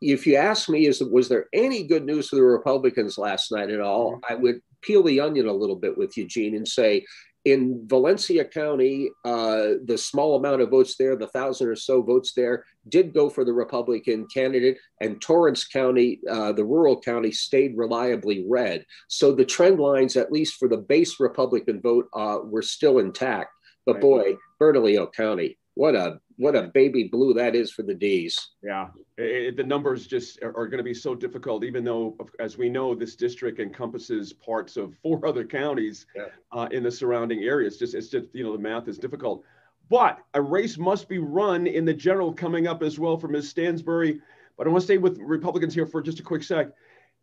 [0.00, 3.70] If you ask me, is was there any good news for the Republicans last night
[3.70, 4.12] at all?
[4.12, 4.32] Mm-hmm.
[4.32, 7.04] I would peel the onion a little bit with Eugene and say,
[7.44, 12.32] in Valencia County, uh, the small amount of votes there, the thousand or so votes
[12.32, 17.76] there, did go for the Republican candidate, and Torrance County, uh, the rural county, stayed
[17.76, 18.84] reliably red.
[19.08, 23.50] So the trend lines, at least for the base Republican vote, uh, were still intact.
[23.84, 28.50] But boy, Bernalillo County, what a what a baby blue that is for the D's.
[28.62, 31.64] Yeah, it, the numbers just are, are going to be so difficult.
[31.64, 36.26] Even though, as we know, this district encompasses parts of four other counties yeah.
[36.52, 37.78] uh, in the surrounding areas.
[37.78, 39.44] Just it's just you know the math is difficult.
[39.90, 43.50] But a race must be run in the general coming up as well for Ms.
[43.50, 44.20] Stansbury.
[44.56, 46.68] But I want to stay with Republicans here for just a quick sec.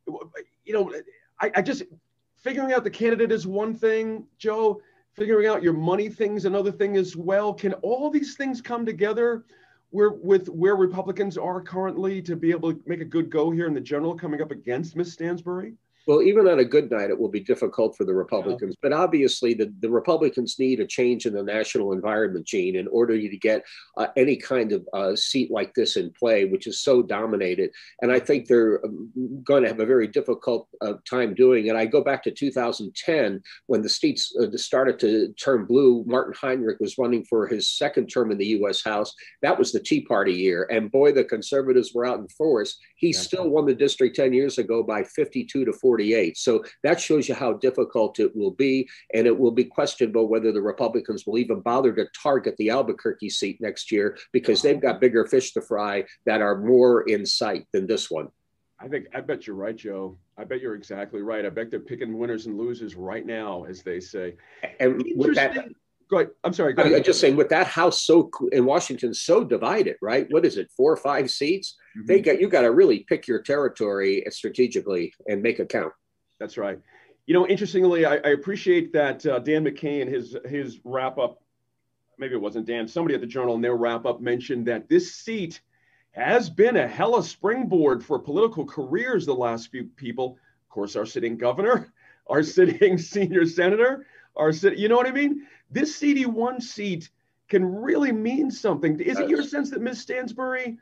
[0.06, 0.94] You know,
[1.40, 1.84] I, I just
[2.36, 4.82] figuring out the candidate is one thing, Joe
[5.16, 7.54] figuring out your money things another thing as well.
[7.54, 9.46] Can all these things come together
[9.90, 13.68] where, with where Republicans are currently to be able to make a good go here
[13.68, 15.74] in the general coming up against Miss Stansbury?
[16.08, 18.76] Well, even on a good night, it will be difficult for the Republicans.
[18.76, 18.90] Yeah.
[18.90, 23.20] But obviously, the, the Republicans need a change in the national environment, Gene, in order
[23.20, 23.64] to get
[23.98, 27.72] uh, any kind of uh, seat like this in play, which is so dominated.
[28.02, 29.12] And I think they're um,
[29.44, 31.76] going to have a very difficult uh, time doing it.
[31.76, 36.04] I go back to 2010 when the states uh, started to turn blue.
[36.08, 38.84] Martin Heinrich was running for his second term in the U.S.
[38.84, 39.14] House.
[39.42, 40.68] That was the Tea Party year.
[40.72, 42.80] And boy, the conservatives were out in force.
[43.02, 43.20] He yeah.
[43.20, 46.38] still won the district 10 years ago by 52 to 48.
[46.38, 48.88] So that shows you how difficult it will be.
[49.14, 53.32] And it will be questionable whether the Republicans will even bother to target the Albuquerque
[53.32, 57.66] seat next year because they've got bigger fish to fry that are more in sight
[57.74, 58.30] than this one.
[58.80, 60.18] I think I bet you're right, Joe.
[60.38, 61.46] I bet you're exactly right.
[61.46, 64.36] I bet they're picking winners and losers right now, as they say.
[64.80, 65.70] And with that,
[66.12, 66.32] go ahead.
[66.44, 66.76] I'm sorry.
[66.78, 66.94] Ahead.
[66.94, 70.28] I'm just saying, with that house so in Washington so divided, right?
[70.30, 70.70] What is it?
[70.76, 71.78] Four or five seats?
[71.98, 72.08] Mm-hmm.
[72.08, 75.94] They got you got to really pick your territory strategically and make it count.
[76.40, 76.80] That's right.
[77.26, 81.42] You know, interestingly, I, I appreciate that uh, Dan McCain, his his wrap up.
[82.18, 82.88] Maybe it wasn't Dan.
[82.88, 85.62] Somebody at the Journal in their wrap up mentioned that this seat
[86.12, 89.26] has been a hella springboard for political careers.
[89.26, 91.94] The last few people, of course, our sitting governor,
[92.28, 94.78] our sitting senior senator, our sit.
[94.78, 95.48] You know what I mean?
[95.72, 97.10] This CD1 seat
[97.50, 99.00] can really mean something.
[99.00, 100.02] Is it your sense that Ms.
[100.02, 100.78] Stansbury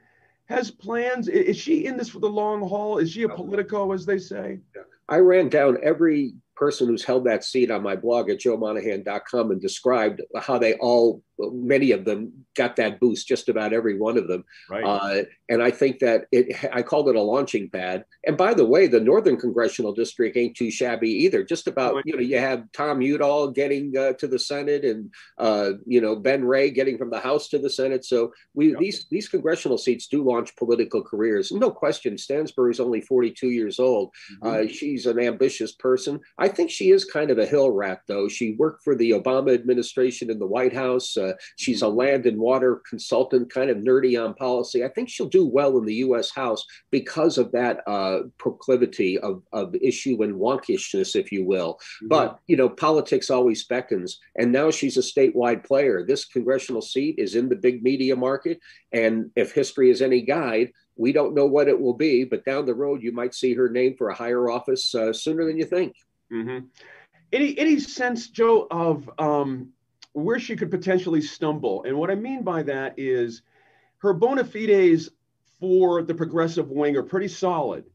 [0.45, 1.28] has plans?
[1.28, 2.97] Is she in this for the long haul?
[2.97, 4.60] Is she a politico, as they say?
[5.08, 9.62] I ran down every person who's held that seat on my blog at joemonahan.com and
[9.62, 14.28] described how they all many of them got that boost, just about every one of
[14.28, 14.43] them.
[14.69, 14.84] Right.
[14.84, 18.04] Uh, and I think that it, I called it a launching pad.
[18.25, 21.43] And by the way, the Northern Congressional District ain't too shabby either.
[21.43, 25.71] Just about, you know, you have Tom Udall getting uh, to the Senate and, uh,
[25.86, 28.04] you know, Ben Ray getting from the House to the Senate.
[28.06, 28.80] So we, yep.
[28.80, 31.52] these, these congressional seats do launch political careers.
[31.52, 32.17] No question.
[32.17, 34.12] Stansbury's only 42 years old.
[34.43, 34.65] Mm-hmm.
[34.65, 36.19] Uh, she's an ambitious person.
[36.38, 38.28] I think she is kind of a hill rat, though.
[38.28, 41.15] She worked for the Obama administration in the White House.
[41.15, 44.84] Uh, she's a land and water consultant, kind of nerdy on policy.
[44.84, 46.32] I think she'll do well in the U.S.
[46.32, 51.76] House because of that uh, proclivity of, of issue and wonkishness, if you will.
[51.76, 52.08] Mm-hmm.
[52.08, 54.20] But, you know, politics always beckons.
[54.36, 56.06] And now she's a statewide player.
[56.06, 58.60] This congressional seat is in the big media market.
[58.92, 62.65] And if history is any guide, we don't know what it will be, but down
[62.65, 65.65] the road, you might see her name for a higher office uh, sooner than you
[65.65, 65.96] think.
[66.32, 66.65] Mm-hmm.
[67.32, 69.70] Any any sense, Joe, of um,
[70.23, 71.84] where she could potentially stumble.
[71.84, 73.41] And what I mean by that is
[73.99, 75.10] her bona fides
[75.60, 77.86] for the progressive wing are pretty solid.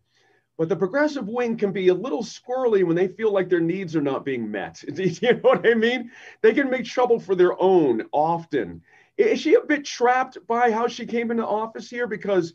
[0.57, 3.97] But the progressive wing can be a little squirrely when they feel like their needs
[3.97, 4.83] are not being met.
[4.97, 6.11] You know what I mean?
[6.43, 8.83] They can make trouble for their own often.
[9.17, 12.07] Is she a bit trapped by how she came into office here?
[12.07, 12.55] Because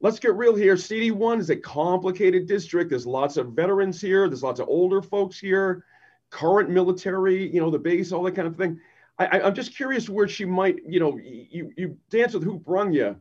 [0.00, 2.90] let's get real here CD1 is a complicated district.
[2.90, 5.84] There's lots of veterans here, there's lots of older folks here,
[6.30, 8.80] current military, you know, the base, all that kind of thing.
[9.18, 12.92] I, am just curious where she might, you know, you, you dance with who brung
[12.92, 13.16] you,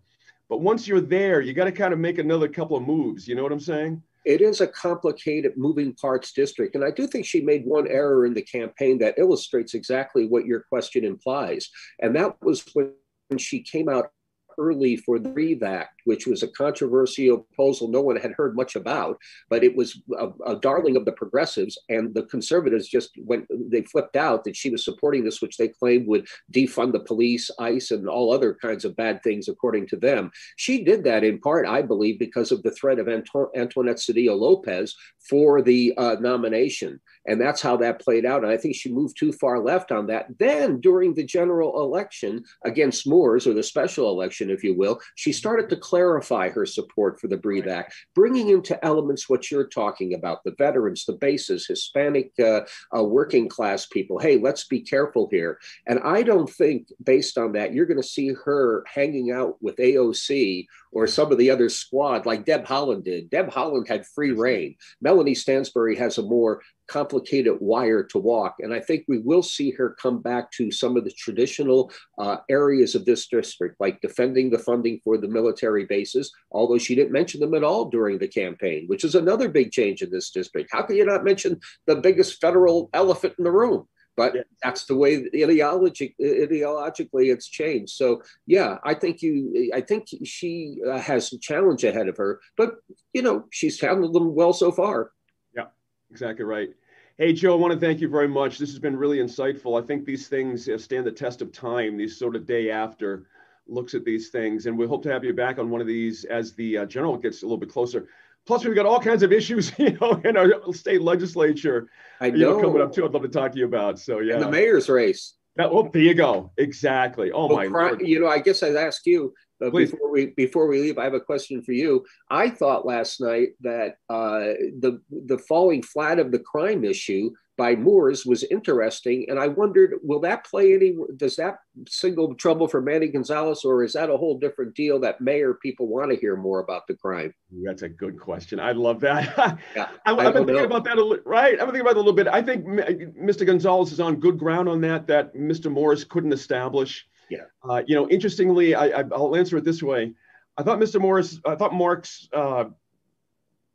[0.50, 3.28] but once you're there, you got to kind of make another couple of moves.
[3.28, 4.04] You know what I'm saying?
[4.26, 6.76] It is a complicated moving parts district.
[6.76, 10.46] And I do think she made one error in the campaign that illustrates exactly what
[10.46, 11.70] your question implies.
[12.02, 14.10] And that was when she came out
[14.58, 18.76] early for the Breathe Act, which was a controversial proposal no one had heard much
[18.76, 19.18] about,
[19.50, 21.78] but it was a, a, darling of the progressives.
[21.90, 25.68] And the conservatives just went, they flipped out that she was supporting this, which they
[25.68, 29.98] claimed would defund the police, ICE, and all other kinds of bad things, according to
[29.98, 30.32] them.
[30.56, 34.38] She did that in part, I believe, because of the threat of Anto- Antoinette Sedillo
[34.38, 34.96] Lopez
[35.30, 37.00] for the uh, nomination.
[37.28, 38.44] And that's how that played out.
[38.44, 40.28] And I think she moved too far left on that.
[40.38, 45.32] Then during the general election against Moores, or the special election, if you will, she
[45.32, 50.14] started to clarify her support for the Breathe Act, bringing into elements what you're talking
[50.14, 52.62] about the veterans, the bases, Hispanic uh,
[52.96, 54.20] uh, working class people.
[54.20, 55.60] Hey, let's be careful here.
[55.88, 59.76] And I don't think, based on that, you're going to see her hanging out with
[59.78, 63.30] AOC or some of the other squad like Deb Haaland did.
[63.30, 64.76] Deb Haaland had free reign.
[65.02, 68.56] Melanie Stansbury has a more complicated wire to walk.
[68.60, 72.38] And I think we will see her come back to some of the traditional uh,
[72.50, 77.12] areas of this district, like defending the funding for the military bases, although she didn't
[77.12, 80.70] mention them at all during the campaign, which is another big change in this district.
[80.72, 83.88] How can you not mention the biggest federal elephant in the room?
[84.18, 87.94] But that's the way ideology, ideologically it's changed.
[87.94, 92.40] So yeah, I think you, I think she uh, has a challenge ahead of her.
[92.56, 92.76] But
[93.14, 95.12] you know, she's handled them well so far.
[95.56, 95.66] Yeah,
[96.10, 96.70] exactly right.
[97.18, 98.58] Hey, Joe, I want to thank you very much.
[98.58, 99.82] This has been really insightful.
[99.82, 103.28] I think these things uh, stand the test of time, these sort of day after
[103.68, 104.66] looks at these things.
[104.66, 107.18] And we hope to have you back on one of these as the uh, general
[107.18, 108.08] gets a little bit closer.
[108.46, 111.90] Plus, we've got all kinds of issues, you know, in our state legislature.
[112.22, 112.36] I know.
[112.36, 113.06] You know coming up too.
[113.06, 114.00] I'd love to talk to you about.
[114.00, 115.34] So yeah, and the mayor's race.
[115.58, 116.52] That, well, there you go.
[116.58, 117.32] Exactly.
[117.32, 118.02] Oh well, my Lord.
[118.02, 120.98] You know, I guess I'd ask you uh, before we before we leave.
[120.98, 122.06] I have a question for you.
[122.30, 127.76] I thought last night that uh, the the falling flat of the crime issue by
[127.76, 130.96] Moores was interesting, and I wondered, will that play any?
[131.16, 135.22] Does that single trouble for Manny Gonzales, or is that a whole different deal that
[135.22, 137.34] mayor people want to hear more about the crime?
[137.64, 138.60] That's a good question.
[138.60, 139.60] I love that.
[139.76, 140.64] yeah, I, have been thinking know.
[140.64, 141.54] about that a little, right?
[141.54, 142.28] I've been thinking about it a little bit.
[142.28, 143.46] I think Mr.
[143.46, 145.08] Gonzales is on good ground on that.
[145.08, 145.72] That Mr.
[145.72, 147.08] Morris couldn't establish.
[147.30, 147.46] Yeah.
[147.68, 150.14] Uh, you know, interestingly, I, will answer it this way.
[150.58, 151.02] I thought Mr.
[151.02, 152.66] Morris, I thought Mark's uh,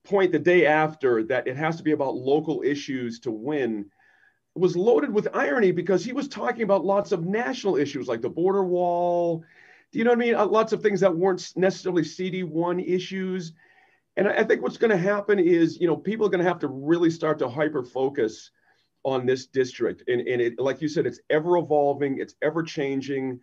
[0.05, 3.87] point the day after that it has to be about local issues to win
[4.55, 8.29] was loaded with irony because he was talking about lots of national issues like the
[8.29, 9.45] border wall.
[9.93, 10.35] Do you know what I mean?
[10.35, 13.53] Uh, lots of things that weren't necessarily CD1 issues.
[14.17, 16.59] And I think what's going to happen is, you know, people are going to have
[16.61, 18.51] to really start to hyper focus
[19.05, 20.03] on this district.
[20.09, 23.41] And, and it, like you said, it's ever evolving, it's ever changing.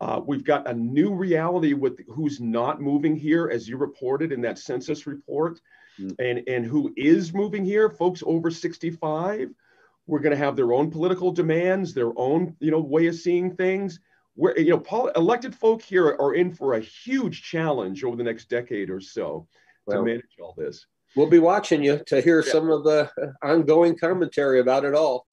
[0.00, 4.40] Uh, we've got a new reality with who's not moving here, as you reported in
[4.42, 5.60] that census report
[6.00, 6.14] mm.
[6.18, 9.50] and, and who is moving here, folks over 65
[10.06, 13.54] we're going to have their own political demands, their own, you know, way of seeing
[13.54, 14.00] things.
[14.34, 18.22] Where you know, pol- elected folk here are in for a huge challenge over the
[18.22, 19.48] next decade or so
[19.86, 20.86] well, to manage all this.
[21.16, 22.52] We'll be watching you to hear yeah.
[22.52, 23.10] some of the
[23.42, 25.26] ongoing commentary about it all.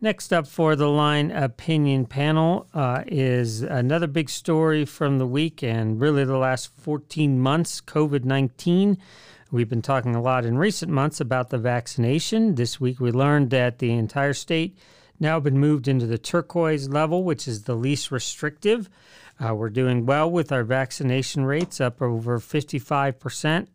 [0.00, 5.60] Next up for the line opinion panel uh, is another big story from the week
[5.60, 8.96] and really the last 14 months COVID 19.
[9.50, 12.54] We've been talking a lot in recent months about the vaccination.
[12.54, 14.78] This week we learned that the entire state
[15.18, 18.88] now been moved into the turquoise level, which is the least restrictive.
[19.44, 23.66] Uh, we're doing well with our vaccination rates, up over 55%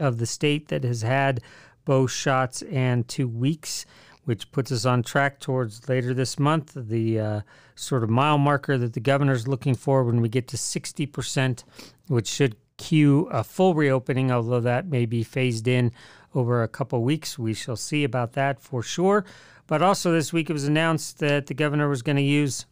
[0.00, 1.40] of the state that has had
[1.84, 3.86] both shots and two weeks
[4.28, 7.40] which puts us on track towards later this month, the uh,
[7.74, 11.64] sort of mile marker that the governor is looking for when we get to 60%,
[12.08, 15.90] which should cue a full reopening, although that may be phased in
[16.34, 17.38] over a couple weeks.
[17.38, 19.24] We shall see about that for sure.
[19.66, 22.66] But also, this week it was announced that the governor was going to use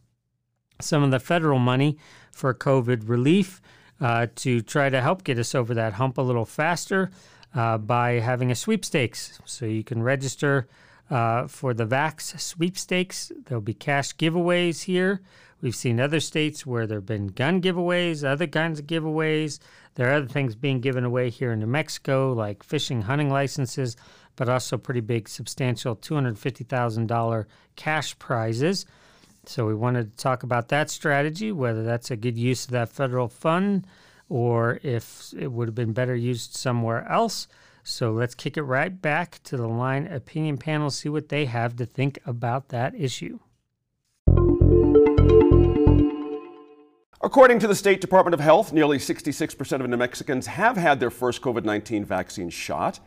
[0.79, 1.97] some of the federal money
[2.31, 3.63] for COVID relief
[3.99, 7.09] uh, to try to help get us over that hump a little faster
[7.55, 9.39] uh, by having a sweepstakes.
[9.45, 10.67] So you can register
[11.09, 13.31] uh, for the Vax sweepstakes.
[13.45, 15.21] There'll be cash giveaways here.
[15.61, 19.59] We've seen other states where there have been gun giveaways, other kinds of giveaways.
[19.95, 23.95] There are other things being given away here in New Mexico, like fishing, hunting licenses,
[24.35, 28.85] but also pretty big, substantial $250,000 cash prizes.
[29.45, 32.89] So we wanted to talk about that strategy, whether that's a good use of that
[32.89, 33.87] federal fund
[34.29, 37.47] or if it would have been better used somewhere else.
[37.89, 41.77] So let's kick it right back to the line opinion panel, see what they have
[41.77, 43.39] to think about that issue.
[47.21, 51.09] According to the State Department of Health, nearly 66% of New Mexicans have had their
[51.09, 52.99] first COVID 19 vaccine shot,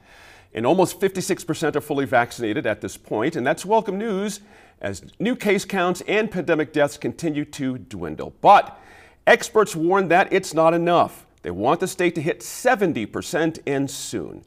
[0.55, 4.41] and almost 56% are fully vaccinated at this point, and that's welcome news
[4.81, 8.33] as new case counts and pandemic deaths continue to dwindle.
[8.41, 8.81] But
[9.27, 11.27] experts warn that it's not enough.
[11.43, 14.45] They want the state to hit 70% and soon.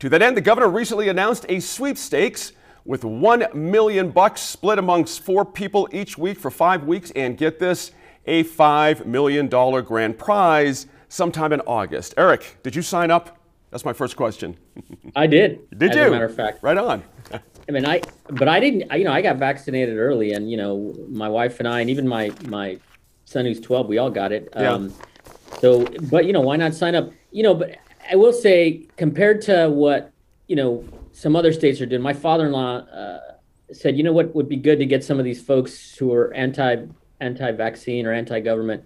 [0.00, 2.52] To that end, the governor recently announced a sweepstakes
[2.84, 7.58] with 1 million bucks split amongst four people each week for 5 weeks and get
[7.58, 7.92] this,
[8.26, 12.14] a $5 million grand prize sometime in August.
[12.16, 13.38] Eric, did you sign up?
[13.70, 14.56] That's my first question.
[15.16, 15.68] I did.
[15.78, 16.02] Did as you?
[16.02, 16.62] As a matter of fact.
[16.62, 17.02] Right on.
[17.32, 20.94] I mean, I, but I didn't, you know, I got vaccinated early and, you know,
[21.08, 22.78] my wife and I, and even my, my
[23.24, 24.48] son who's 12, we all got it.
[24.54, 24.72] Yeah.
[24.72, 24.94] Um,
[25.60, 27.10] so, but, you know, why not sign up?
[27.30, 27.76] You know, but
[28.10, 30.12] I will say compared to what
[30.46, 32.02] you know, some other states are doing.
[32.02, 33.20] My father-in-law uh,
[33.72, 36.32] said, you know what would be good to get some of these folks who are
[36.34, 36.86] anti
[37.20, 38.84] anti-vaccine or anti-government,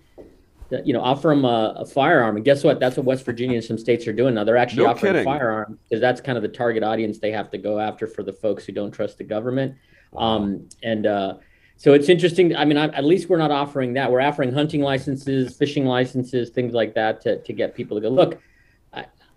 [0.71, 2.37] that, you know, offer them a, a, firearm.
[2.37, 2.79] And guess what?
[2.79, 4.45] That's what West Virginia and some states are doing now.
[4.45, 5.25] They're actually no offering kidding.
[5.25, 8.33] firearms because that's kind of the target audience they have to go after for the
[8.33, 9.75] folks who don't trust the government.
[10.17, 11.35] Um, and uh,
[11.81, 12.55] so it's interesting.
[12.55, 14.13] I mean, I, at least we're not offering that.
[14.13, 18.11] We're offering hunting licenses, fishing licenses, things like that to, to get people to go
[18.11, 18.41] look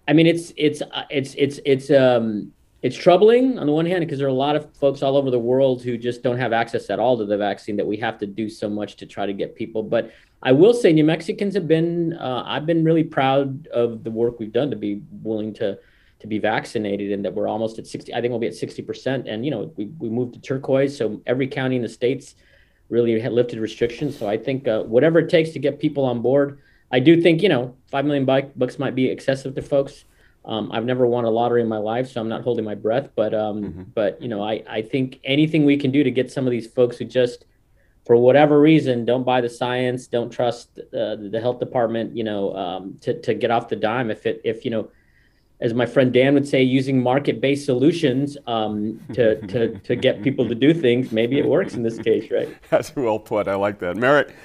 [0.07, 2.51] I mean, it's it's it's it's it's um
[2.81, 5.31] it's troubling on the one hand because there are a lot of folks all over
[5.31, 8.17] the world who just don't have access at all to the vaccine that we have
[8.19, 9.81] to do so much to try to get people.
[9.81, 14.11] But I will say, New Mexicans have been uh, I've been really proud of the
[14.11, 15.79] work we've done to be willing to
[16.23, 19.31] to be vaccinated and that we're almost at 60 i think we'll be at 60%
[19.31, 22.35] and you know we, we moved to turquoise so every county in the states
[22.89, 26.21] really had lifted restrictions so i think uh, whatever it takes to get people on
[26.21, 26.59] board
[26.93, 30.05] I do think you know five million bucks might be excessive to folks.
[30.45, 33.09] Um, I've never won a lottery in my life, so I'm not holding my breath.
[33.15, 33.83] But um, mm-hmm.
[33.95, 36.67] but you know, I I think anything we can do to get some of these
[36.67, 37.45] folks who just
[38.05, 42.55] for whatever reason don't buy the science, don't trust uh, the health department, you know,
[42.55, 44.11] um, to to get off the dime.
[44.11, 44.89] If it if you know,
[45.63, 50.21] as my friend Dan would say, using market based solutions um, to to to get
[50.21, 52.49] people to do things, maybe it works in this case, right?
[52.69, 53.47] That's well put.
[53.47, 54.35] I like that, Merritt.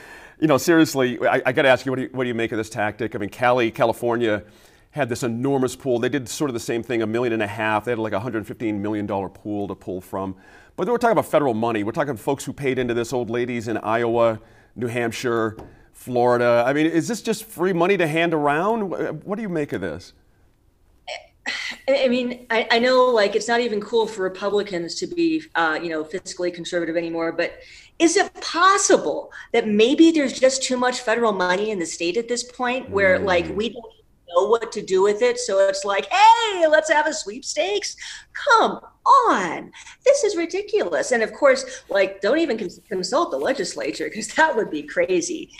[0.40, 2.34] You know, seriously, I, I got to ask you what, do you, what do you
[2.34, 3.16] make of this tactic?
[3.16, 4.44] I mean, Cali, California
[4.92, 5.98] had this enormous pool.
[5.98, 7.84] They did sort of the same thing, a million and a half.
[7.84, 10.36] They had like a $115 million pool to pull from.
[10.76, 11.82] But we're talking about federal money.
[11.82, 14.38] We're talking folks who paid into this, old ladies in Iowa,
[14.76, 15.56] New Hampshire,
[15.92, 16.62] Florida.
[16.64, 19.24] I mean, is this just free money to hand around?
[19.24, 20.12] What do you make of this?
[21.88, 25.78] I mean, I, I know like it's not even cool for Republicans to be, uh,
[25.82, 27.58] you know, fiscally conservative anymore, but
[27.98, 32.28] is it possible that maybe there's just too much federal money in the state at
[32.28, 33.24] this point where mm.
[33.24, 33.92] like we don't
[34.34, 35.38] know what to do with it.
[35.38, 37.96] So it's like, hey, let's have a sweepstakes.
[38.32, 38.80] Come
[39.28, 39.72] on.
[40.04, 41.12] This is ridiculous.
[41.12, 45.50] And of course, like, don't even consult the legislature because that would be crazy.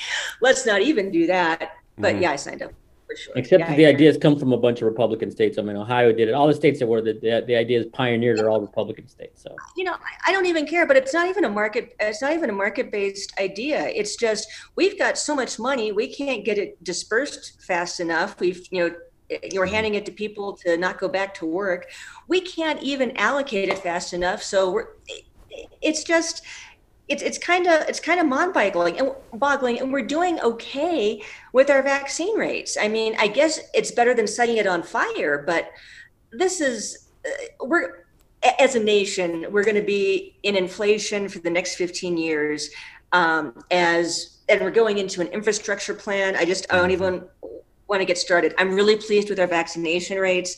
[0.41, 1.72] Let's not even do that.
[1.97, 2.22] But mm-hmm.
[2.22, 2.72] yeah, I signed up
[3.09, 3.33] for sure.
[3.37, 5.59] Except yeah, that the ideas come from a bunch of Republican states.
[5.59, 6.33] I mean, Ohio did it.
[6.33, 9.43] All the states that were the, the, the ideas pioneered are all Republican states.
[9.43, 10.87] So you know, I, I don't even care.
[10.87, 11.95] But it's not even a market.
[12.01, 13.89] It's not even a market based idea.
[13.89, 18.39] It's just we've got so much money, we can't get it dispersed fast enough.
[18.41, 18.97] We've you know
[19.51, 19.75] you're mm-hmm.
[19.75, 21.91] handing it to people to not go back to work.
[22.29, 24.43] We can't even allocate it fast enough.
[24.43, 24.89] So we're,
[25.81, 26.45] it's just
[27.09, 31.71] it's it's kind of it's kind of mind-boggling and boggling and we're doing okay with
[31.71, 32.77] our vaccine rates.
[32.81, 35.71] I mean i guess it's better than setting it on fire but
[36.33, 38.05] this is uh, we're
[38.61, 42.71] as a nation we're going to be in inflation for the next 15 years
[43.13, 46.37] um, as and we're going into an infrastructure plan.
[46.37, 47.25] I just i don't even
[47.89, 48.55] want to get started.
[48.59, 50.57] I'm really pleased with our vaccination rates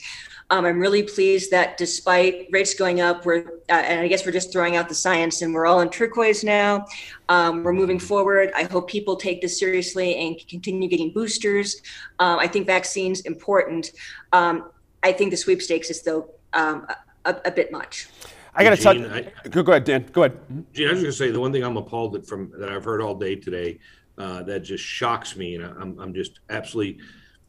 [0.50, 4.32] um, I'm really pleased that despite rates going up, we're, uh, and I guess we're
[4.32, 6.86] just throwing out the science and we're all in turquoise now.
[7.28, 8.50] Um, we're moving forward.
[8.56, 11.80] I hope people take this seriously and continue getting boosters.
[12.18, 13.92] Um, I think vaccines important.
[14.32, 14.70] Um,
[15.04, 16.86] I think the sweepstakes is though um,
[17.24, 18.08] a, a, bit much.
[18.54, 19.30] I got to tell you.
[19.50, 20.06] Go, go ahead, Dan.
[20.12, 20.38] Go ahead.
[20.72, 22.84] Gene, I was going to say the one thing I'm appalled at from that I've
[22.84, 23.78] heard all day today
[24.18, 26.98] uh, that just shocks me, and I'm, I'm just absolutely,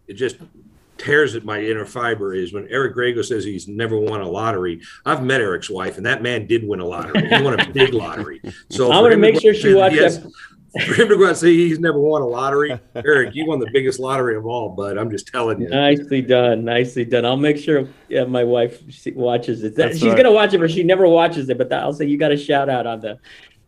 [0.07, 0.37] it just
[1.01, 4.81] tears at my inner fiber is when Eric Griego says he's never won a lottery.
[5.05, 7.27] I've met Eric's wife, and that man did win a lottery.
[7.27, 8.41] He won a big lottery.
[8.69, 10.19] So I'm going to make sure she watches.
[10.85, 13.59] For him to go out and say he's never won a lottery, Eric, you won
[13.59, 14.69] the biggest lottery of all.
[14.69, 15.67] But I'm just telling you.
[15.67, 17.25] Nicely done, nicely done.
[17.25, 18.81] I'll make sure yeah, my wife
[19.13, 19.75] watches it.
[19.75, 20.15] That's She's right.
[20.15, 21.57] gonna watch it, but she never watches it.
[21.57, 23.19] But I'll say you got a shout out on the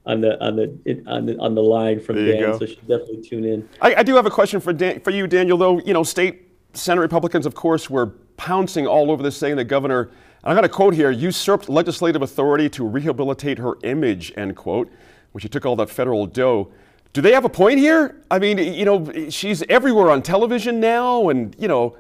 [0.06, 3.44] on the on the on the on the line from Dan, so she definitely tune
[3.44, 3.70] in.
[3.82, 5.58] I, I, do have a question for Dan, for you, Daniel.
[5.58, 8.08] Though you know, state Senate Republicans, of course, were
[8.38, 10.10] pouncing all over this, saying the governor,
[10.44, 14.92] I'm going to quote here, usurped legislative authority to rehabilitate her image, end quote,
[15.32, 16.72] when she took all that federal dough.
[17.14, 18.24] Do they have a point here?
[18.32, 21.96] I mean, you know, she's everywhere on television now, and, you know,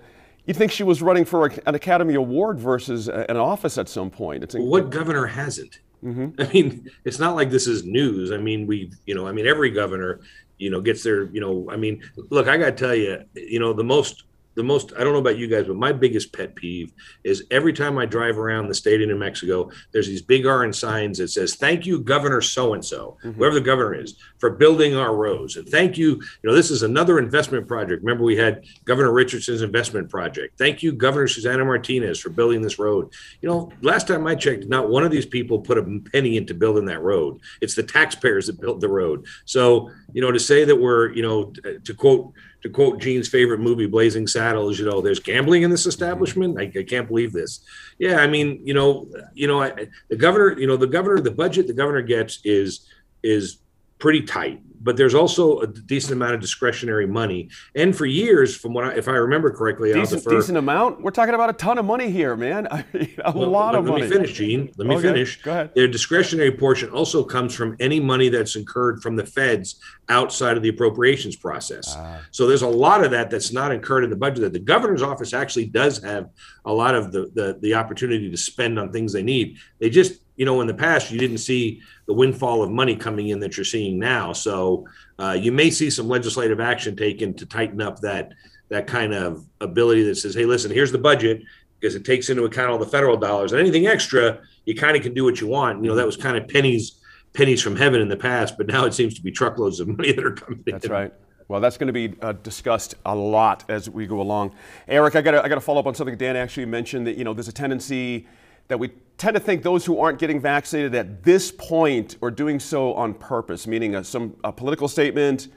[0.45, 4.43] you'd think she was running for an Academy Award versus an office at some point.
[4.43, 5.79] It's what governor hasn't?
[6.03, 6.29] Mm-hmm.
[6.41, 8.31] I mean, it's not like this is news.
[8.31, 10.19] I mean, we, you know, I mean, every governor,
[10.57, 13.59] you know, gets their, you know, I mean, look, I got to tell you, you
[13.59, 14.23] know, the most
[14.55, 16.93] the most I don't know about you guys, but my biggest pet peeve
[17.23, 20.75] is every time I drive around the state of New Mexico, there's these big orange
[20.75, 24.95] signs that says, Thank you, Governor so and so, whoever the governor is, for building
[24.95, 25.55] our roads.
[25.55, 28.03] And thank you, you know, this is another investment project.
[28.03, 30.57] Remember, we had Governor Richardson's investment project.
[30.57, 33.13] Thank you, Governor Susana Martinez, for building this road.
[33.41, 36.53] You know, last time I checked, not one of these people put a penny into
[36.53, 37.39] building that road.
[37.61, 39.25] It's the taxpayers that built the road.
[39.45, 42.33] So, you know, to say that we're, you know, to quote
[42.63, 45.89] to quote Gene's favorite movie, Blazing Saddles, you know, there's gambling in this mm-hmm.
[45.89, 46.59] establishment.
[46.59, 47.59] I, I can't believe this.
[47.99, 51.31] Yeah, I mean, you know, you know, I, the governor, you know, the governor, the
[51.31, 52.87] budget the governor gets is
[53.21, 53.59] is
[53.99, 57.49] pretty tight but there's also a decent amount of discretionary money.
[57.73, 61.01] And for years, from what I, if I remember correctly, decent, defer, decent amount.
[61.01, 62.67] We're talking about a ton of money here, man.
[63.23, 64.01] a well, lot of let money.
[64.03, 64.71] Let me finish, Gene.
[64.77, 65.41] Let me okay, finish.
[65.41, 65.71] Go ahead.
[65.73, 69.79] Their discretionary portion also comes from any money that's incurred from the feds
[70.09, 71.95] outside of the appropriations process.
[71.95, 74.41] Uh, so there's a lot of that that's not incurred in the budget.
[74.41, 76.29] That the governor's office actually does have
[76.65, 79.57] a lot of the the, the opportunity to spend on things they need.
[79.79, 83.29] They just you know, in the past, you didn't see the windfall of money coming
[83.29, 84.33] in that you're seeing now.
[84.33, 84.87] So
[85.19, 88.33] uh, you may see some legislative action taken to tighten up that
[88.69, 91.43] that kind of ability that says, "Hey, listen, here's the budget,"
[91.79, 94.39] because it takes into account all the federal dollars and anything extra.
[94.65, 95.83] You kind of can do what you want.
[95.83, 96.99] You know, that was kind of pennies
[97.33, 100.11] pennies from heaven in the past, but now it seems to be truckloads of money
[100.13, 100.63] that are coming.
[100.65, 100.91] That's in.
[100.91, 101.13] right.
[101.47, 104.55] Well, that's going to be uh, discussed a lot as we go along.
[104.87, 107.23] Eric, I got I got to follow up on something Dan actually mentioned that you
[107.23, 108.27] know there's a tendency
[108.73, 112.59] that we tend to think those who aren't getting vaccinated at this point are doing
[112.59, 115.49] so on purpose, meaning a, some a political statement.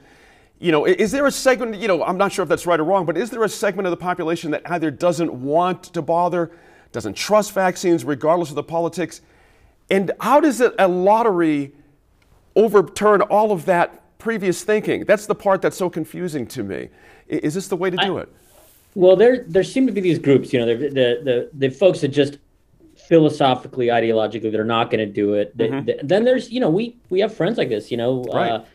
[0.59, 1.75] You know, is there a segment?
[1.77, 3.87] You know, I'm not sure if that's right or wrong, but is there a segment
[3.87, 6.51] of the population that either doesn't want to bother,
[6.91, 9.21] doesn't trust vaccines, regardless of the politics?
[9.89, 11.73] And how does it, a lottery
[12.55, 15.05] overturn all of that previous thinking.
[15.05, 16.89] That's the part that's so confusing to me.
[17.27, 18.29] Is this the way to do I, it?
[18.95, 22.01] Well, there there seem to be these groups, you know, the the the, the folks
[22.01, 22.39] that just
[23.07, 25.57] philosophically, ideologically, they're not going to do it.
[25.57, 25.85] Mm-hmm.
[25.85, 28.37] The, the, then there's, you know, we we have friends like this, you know, uh,
[28.37, 28.51] right.
[28.51, 28.65] uh,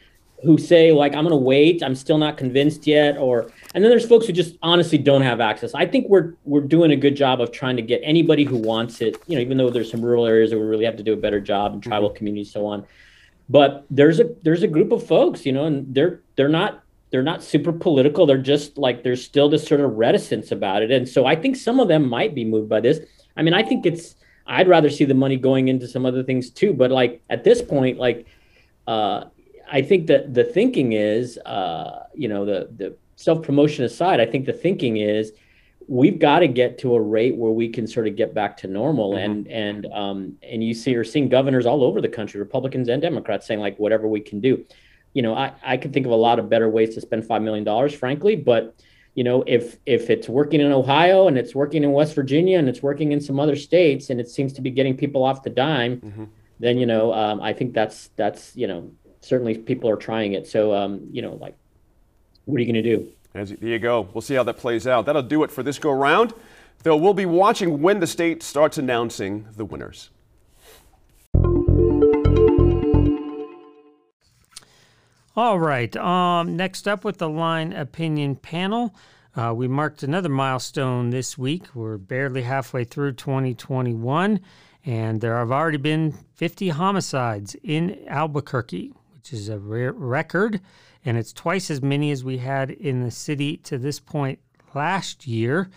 [0.42, 3.90] who say like, I'm going to wait, I'm still not convinced yet, or and then
[3.90, 5.74] there's folks who just honestly don't have access.
[5.74, 9.00] I think we're we're doing a good job of trying to get anybody who wants
[9.00, 11.12] it, you know, even though there's some rural areas where we really have to do
[11.12, 12.16] a better job and tribal mm-hmm.
[12.16, 12.86] communities, so on
[13.48, 17.22] but there's a there's a group of folks you know and they're they're not they're
[17.22, 21.08] not super political they're just like there's still this sort of reticence about it and
[21.08, 23.00] so i think some of them might be moved by this
[23.36, 24.16] i mean i think it's
[24.46, 27.62] i'd rather see the money going into some other things too but like at this
[27.62, 28.26] point like
[28.86, 29.24] uh
[29.70, 34.26] i think that the thinking is uh you know the the self promotion aside i
[34.26, 35.32] think the thinking is
[35.88, 38.66] we've got to get to a rate where we can sort of get back to
[38.66, 39.48] normal mm-hmm.
[39.48, 43.02] and and um and you see you're seeing governors all over the country republicans and
[43.02, 44.64] democrats saying like whatever we can do
[45.12, 47.42] you know i i can think of a lot of better ways to spend five
[47.42, 48.74] million dollars frankly but
[49.14, 52.68] you know if if it's working in ohio and it's working in west virginia and
[52.68, 55.50] it's working in some other states and it seems to be getting people off the
[55.50, 56.24] dime mm-hmm.
[56.60, 58.90] then you know um, i think that's that's you know
[59.20, 61.56] certainly people are trying it so um you know like
[62.44, 64.08] what are you going to do as, there you go.
[64.12, 65.06] We'll see how that plays out.
[65.06, 66.34] That'll do it for this go round.
[66.82, 70.10] Though we'll be watching when the state starts announcing the winners.
[75.34, 75.96] All right.
[75.96, 78.94] Um, next up with the line opinion panel,
[79.34, 81.74] uh, we marked another milestone this week.
[81.74, 84.40] We're barely halfway through 2021,
[84.84, 90.60] and there have already been 50 homicides in Albuquerque, which is a record
[91.04, 94.38] and it's twice as many as we had in the city to this point
[94.74, 95.70] last year.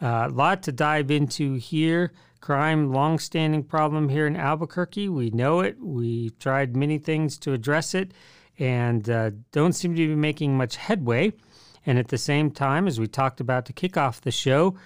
[0.00, 2.12] A uh, lot to dive into here.
[2.40, 5.08] Crime, long-standing problem here in Albuquerque.
[5.08, 5.76] We know it.
[5.80, 8.12] We've tried many things to address it,
[8.58, 11.32] and uh, don't seem to be making much headway.
[11.84, 14.76] And at the same time, as we talked about to kick off the show,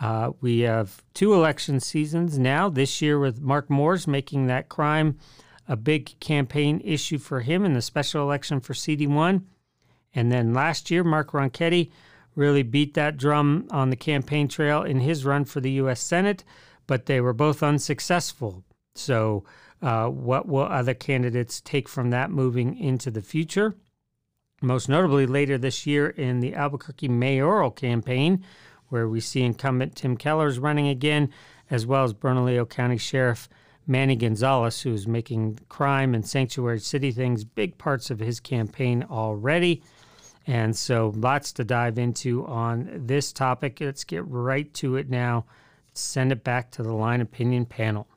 [0.00, 2.68] uh, we have two election seasons now.
[2.68, 5.18] This year with Mark Moores making that crime
[5.68, 9.42] a big campaign issue for him in the special election for CD1.
[10.14, 11.90] And then last year, Mark Ronchetti
[12.34, 16.00] really beat that drum on the campaign trail in his run for the U.S.
[16.00, 16.44] Senate,
[16.86, 18.64] but they were both unsuccessful.
[18.94, 19.44] So,
[19.80, 23.76] uh, what will other candidates take from that moving into the future?
[24.60, 28.44] Most notably, later this year in the Albuquerque mayoral campaign,
[28.88, 31.30] where we see incumbent Tim Keller's running again,
[31.70, 33.48] as well as Bernalillo County Sheriff
[33.86, 39.82] Manny Gonzales, who's making crime and sanctuary city things big parts of his campaign already.
[40.46, 43.78] And so, lots to dive into on this topic.
[43.80, 45.44] Let's get right to it now.
[45.92, 48.08] Send it back to the line opinion panel.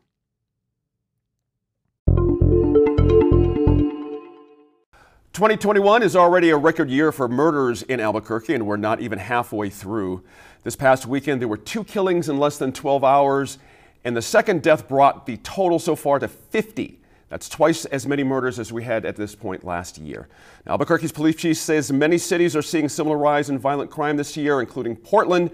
[5.34, 9.00] Twenty twenty one is already a record year for murders in Albuquerque, and we're not
[9.00, 10.24] even halfway through.
[10.64, 13.58] This past weekend, there were two killings in less than 12 hours
[14.04, 17.00] and the second death brought the total so far to 50.
[17.30, 20.28] That's twice as many murders as we had at this point last year.
[20.66, 24.36] Now, Albuquerque's police chief says many cities are seeing similar rise in violent crime this
[24.36, 25.52] year, including Portland,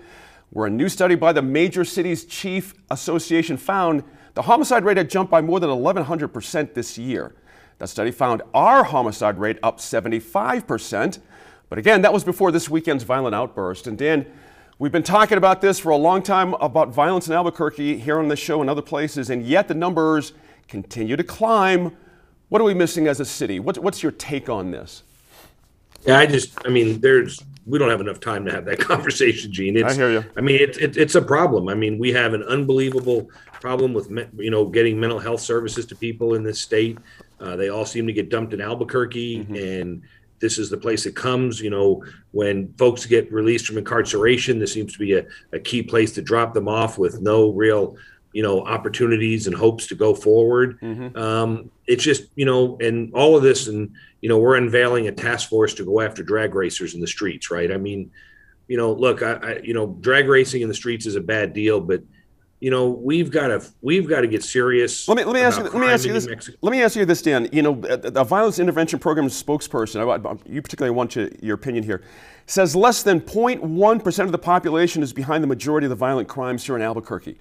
[0.49, 4.03] where a new study by the Major Cities Chief Association found
[4.33, 7.35] the homicide rate had jumped by more than 1,100% this year.
[7.79, 11.19] That study found our homicide rate up 75%.
[11.69, 13.87] But again, that was before this weekend's violent outburst.
[13.87, 14.25] And Dan,
[14.79, 18.27] We've been talking about this for a long time about violence in Albuquerque here on
[18.27, 20.33] this show and other places, and yet the numbers
[20.67, 21.97] continue to climb.
[22.49, 23.59] What are we missing as a city?
[23.59, 25.01] What's, what's your take on this?
[26.05, 29.51] Yeah, I just, I mean, there's, we don't have enough time to have that conversation,
[29.51, 29.77] Gene.
[29.77, 30.23] It's, I hear you.
[30.35, 31.69] I mean, it's it, it's a problem.
[31.69, 35.95] I mean, we have an unbelievable problem with, you know, getting mental health services to
[35.95, 36.99] people in this state.
[37.39, 39.55] Uh, they all seem to get dumped in Albuquerque, mm-hmm.
[39.55, 40.01] and
[40.39, 41.59] this is the place it comes.
[41.59, 45.83] You know, when folks get released from incarceration, this seems to be a, a key
[45.83, 47.95] place to drop them off with no real,
[48.33, 50.79] you know, opportunities and hopes to go forward.
[50.81, 51.17] Mm-hmm.
[51.17, 55.11] Um, it's just, you know, and all of this, and, you know, we're unveiling a
[55.11, 57.71] task force to go after drag racers in the streets, right?
[57.71, 58.11] I mean,
[58.67, 61.53] you know, look, I, I you know, drag racing in the streets is a bad
[61.53, 62.03] deal, but
[62.59, 65.07] you know, we've got to we've got to get serious.
[65.07, 66.27] Let me let me ask you let me ask you this.
[66.61, 67.47] Let me ask you this, Dan.
[67.51, 72.03] You know, the violence intervention program spokesperson, you particularly want your, your opinion here,
[72.47, 76.27] says less than 0.1 percent of the population is behind the majority of the violent
[76.27, 77.37] crimes here in Albuquerque.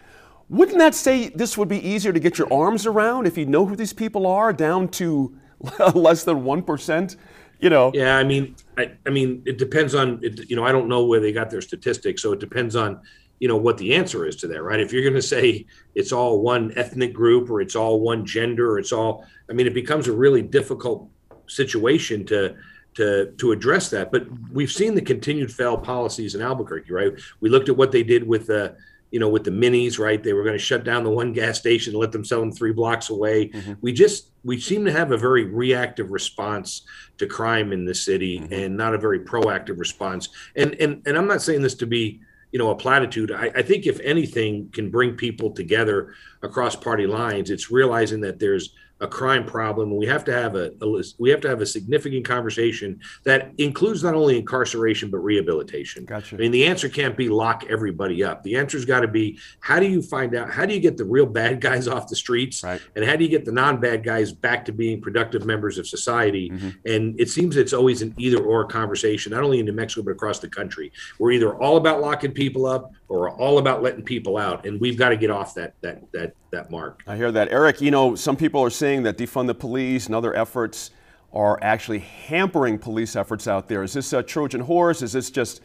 [0.50, 3.64] Wouldn't that say this would be easier to get your arms around if you know
[3.64, 5.34] who these people are, down to
[5.94, 7.16] less than one percent?
[7.58, 7.90] You know.
[7.94, 10.20] Yeah, I mean, I, I mean, it depends on.
[10.22, 13.00] It, you know, I don't know where they got their statistics, so it depends on
[13.38, 14.80] you know what the answer is to that right?
[14.80, 18.72] If you're going to say it's all one ethnic group or it's all one gender
[18.72, 21.08] or it's all i mean it becomes a really difficult
[21.46, 22.56] situation to
[22.96, 24.10] to to address that.
[24.10, 27.12] But we've seen the continued failed policies in albuquerque right?
[27.40, 28.76] We looked at what they did with the
[29.10, 30.22] you know with the minis right?
[30.22, 32.52] They were going to shut down the one gas station and let them sell them
[32.52, 33.48] three blocks away.
[33.48, 33.74] Mm-hmm.
[33.80, 36.82] we just we seem to have a very reactive response
[37.18, 38.52] to crime in the city mm-hmm.
[38.52, 40.30] and not a very proactive response.
[40.56, 42.20] And and and i'm not saying this to be
[42.52, 43.32] you know a platitude.
[43.32, 48.38] I, I, think if anything can bring people together across party lines it's realizing that
[48.38, 51.66] there's a crime problem we have to have a, a, we have to have a
[51.66, 56.34] significant conversation that includes not only incarceration but rehabilitation gotcha.
[56.34, 59.78] i mean the answer can't be lock everybody up the answer's got to be how
[59.78, 62.64] do you find out how do you get the real bad guys off the streets
[62.64, 62.80] right.
[62.94, 66.48] and how do you get the non-bad guys back to being productive members of society
[66.48, 66.70] mm-hmm.
[66.86, 70.12] and it seems it's always an either or conversation not only in new mexico but
[70.12, 74.38] across the country we're either all about locking people up or all about letting people
[74.38, 77.02] out and we've got to get off that that that that mark.
[77.06, 77.48] I hear that.
[77.50, 80.90] Eric, you know, some people are that defund the police and other efforts
[81.32, 83.82] are actually hampering police efforts out there.
[83.82, 85.02] Is this a Trojan horse?
[85.02, 85.60] Is this just,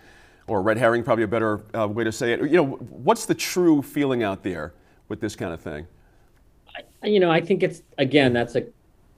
[0.47, 2.41] or red herring, probably a better uh, way to say it?
[2.41, 4.73] You know, what's the true feeling out there
[5.07, 5.87] with this kind of thing?
[7.03, 8.65] I, you know, I think it's, again, that's a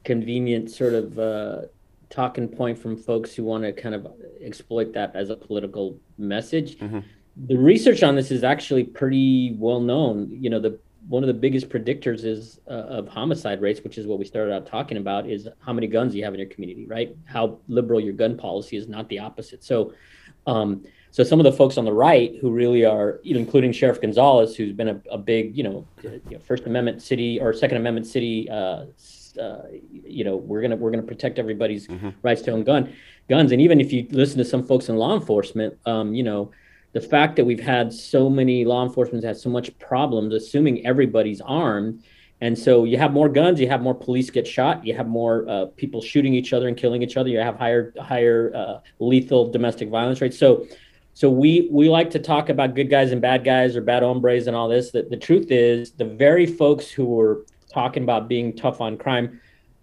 [0.03, 1.61] convenient sort of uh,
[2.09, 4.07] talking point from folks who want to kind of
[4.41, 6.77] exploit that as a political message.
[6.77, 6.99] Mm-hmm.
[7.47, 10.29] The research on this is actually pretty well known.
[10.31, 10.77] You know, the
[11.07, 14.53] one of the biggest predictors is uh, of homicide rates, which is what we started
[14.53, 17.15] out talking about, is how many guns you have in your community, right?
[17.25, 19.63] How liberal your gun policy is, not the opposite.
[19.63, 19.93] So,
[20.47, 24.55] um, so some of the folks on the right who really are, including Sheriff Gonzales,
[24.55, 28.49] who's been a, a big, you know, know, First Amendment city or Second Amendment city,
[28.49, 28.85] uh,
[29.39, 32.09] uh, you know, we're gonna we're gonna protect everybody's mm-hmm.
[32.21, 32.93] rights to own gun
[33.29, 33.51] guns.
[33.51, 36.51] And even if you listen to some folks in law enforcement, um, you know
[36.93, 41.41] the fact that we've had so many law enforcement has so much problems assuming everybody's
[41.41, 42.03] armed.
[42.39, 45.47] And so you have more guns you have more police get shot you have more
[45.49, 49.49] uh, people shooting each other and killing each other you have higher higher uh, lethal
[49.49, 50.37] domestic violence rates.
[50.37, 50.67] So
[51.13, 54.47] so we we like to talk about good guys and bad guys or bad hombres
[54.47, 54.91] and all this.
[54.91, 59.39] That the truth is the very folks who were talking about being tough on crime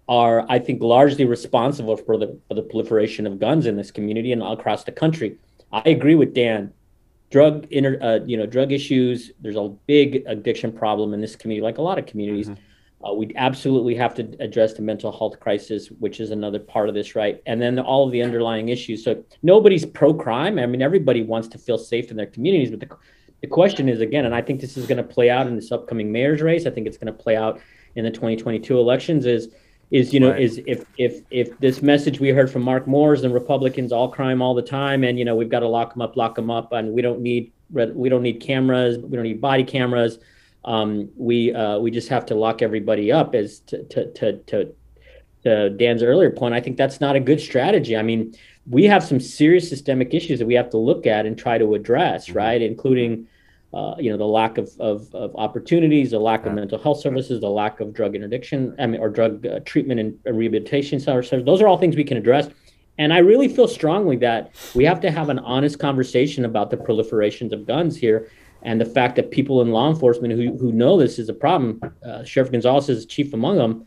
[0.07, 4.31] are i think largely responsible for the for the proliferation of guns in this community
[4.31, 5.37] and across the country.
[5.73, 6.73] I agree with dan
[7.31, 11.63] drug inter, uh, you know drug issues there's a big addiction problem in this community
[11.63, 12.49] like a lot of communities.
[12.49, 13.05] Mm-hmm.
[13.05, 16.93] uh, we absolutely have to address the mental health crisis which is another part of
[16.93, 17.41] this right?
[17.45, 19.03] And then all of the underlying issues.
[19.03, 22.81] So nobody's pro crime i mean everybody wants to feel safe in their communities but
[22.81, 22.89] the,
[23.41, 25.71] the question is again and i think this is going to play out in this
[25.71, 27.59] upcoming mayor's race i think it's going to play out
[27.95, 29.49] in the 2022 elections is
[29.91, 30.41] is you know right.
[30.41, 34.41] is if if if this message we heard from Mark Moores and Republicans all crime
[34.41, 36.71] all the time and you know we've got to lock them up lock them up
[36.71, 40.19] and we don't need we don't need cameras we don't need body cameras
[40.63, 44.75] um, we uh, we just have to lock everybody up as to to, to to
[45.43, 48.33] to Dan's earlier point I think that's not a good strategy I mean
[48.69, 51.75] we have some serious systemic issues that we have to look at and try to
[51.75, 52.37] address mm-hmm.
[52.37, 53.27] right including
[53.73, 57.39] uh, you know the lack of, of, of opportunities, the lack of mental health services,
[57.39, 61.45] the lack of drug interdiction, I mean, or drug uh, treatment and rehabilitation services.
[61.45, 62.49] Those are all things we can address.
[62.97, 66.77] And I really feel strongly that we have to have an honest conversation about the
[66.77, 68.29] proliferations of guns here
[68.63, 71.81] and the fact that people in law enforcement who, who know this is a problem,
[72.05, 73.85] uh, Sheriff Gonzales is chief among them,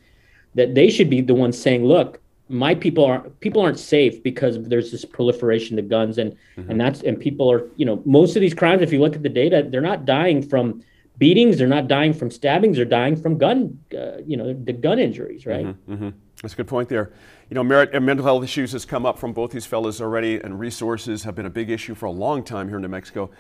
[0.55, 4.63] that they should be the ones saying, look, my people are people aren't safe because
[4.69, 6.71] there's this proliferation of guns and mm-hmm.
[6.71, 9.23] and that's and people are you know most of these crimes if you look at
[9.23, 10.83] the data they're not dying from
[11.17, 14.99] beatings they're not dying from stabbings they're dying from gun uh, you know the gun
[14.99, 16.11] injuries right mm-hmm, mm-hmm.
[16.43, 17.13] that's a good point there
[17.49, 20.37] you know Merritt and mental health issues has come up from both these fellows already
[20.37, 23.31] and resources have been a big issue for a long time here in new mexico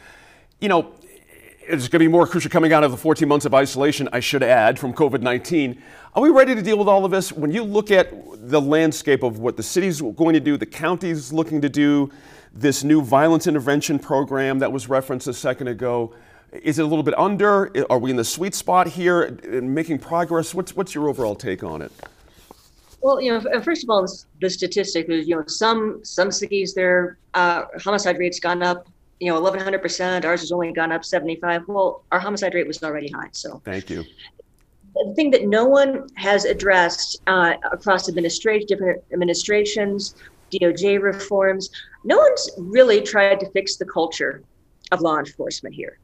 [0.60, 0.94] you know
[1.68, 4.20] there's going to be more crucial coming out of the 14 months of isolation, I
[4.20, 5.82] should add, from COVID 19.
[6.14, 7.32] Are we ready to deal with all of this?
[7.32, 8.12] When you look at
[8.48, 12.10] the landscape of what the city's going to do, the county's looking to do,
[12.52, 16.14] this new violence intervention program that was referenced a second ago,
[16.52, 17.72] is it a little bit under?
[17.90, 20.54] Are we in the sweet spot here in making progress?
[20.54, 21.90] What's, what's your overall take on it?
[23.00, 24.06] Well, you know, first of all,
[24.40, 28.88] the statistic is, you know, some some cities their uh, homicide rates gone up
[29.20, 32.82] you know 1100 percent ours has only gone up 75 well our homicide rate was
[32.82, 33.60] already high so.
[33.64, 34.04] Thank you.
[34.94, 40.14] The thing that no one has addressed uh, across administration different administrations
[40.52, 41.70] doj reforms
[42.04, 44.42] no one's really tried to fix the culture
[44.92, 45.98] of law enforcement here.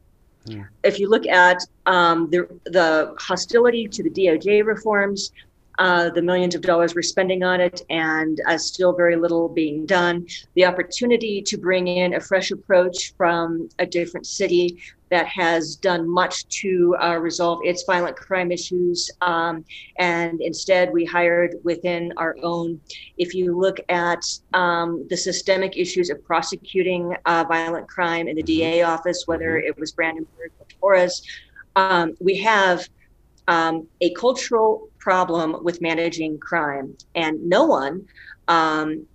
[0.47, 0.61] Hmm.
[0.83, 5.31] if you look at um, the, the hostility to the doj reforms
[5.79, 9.85] uh, the millions of dollars we're spending on it and uh, still very little being
[9.85, 10.27] done.
[10.55, 14.77] The opportunity to bring in a fresh approach from a different city
[15.09, 19.11] that has done much to uh, resolve its violent crime issues.
[19.21, 19.65] Um,
[19.99, 22.79] and instead, we hired within our own.
[23.17, 28.41] If you look at um, the systemic issues of prosecuting uh, violent crime in the
[28.41, 28.59] mm-hmm.
[28.59, 29.67] DA office, whether mm-hmm.
[29.67, 31.23] it was Brandenburg or Torres,
[31.75, 32.87] um, we have
[33.49, 38.05] um, a cultural problem with managing crime, and no one
[38.47, 39.05] um,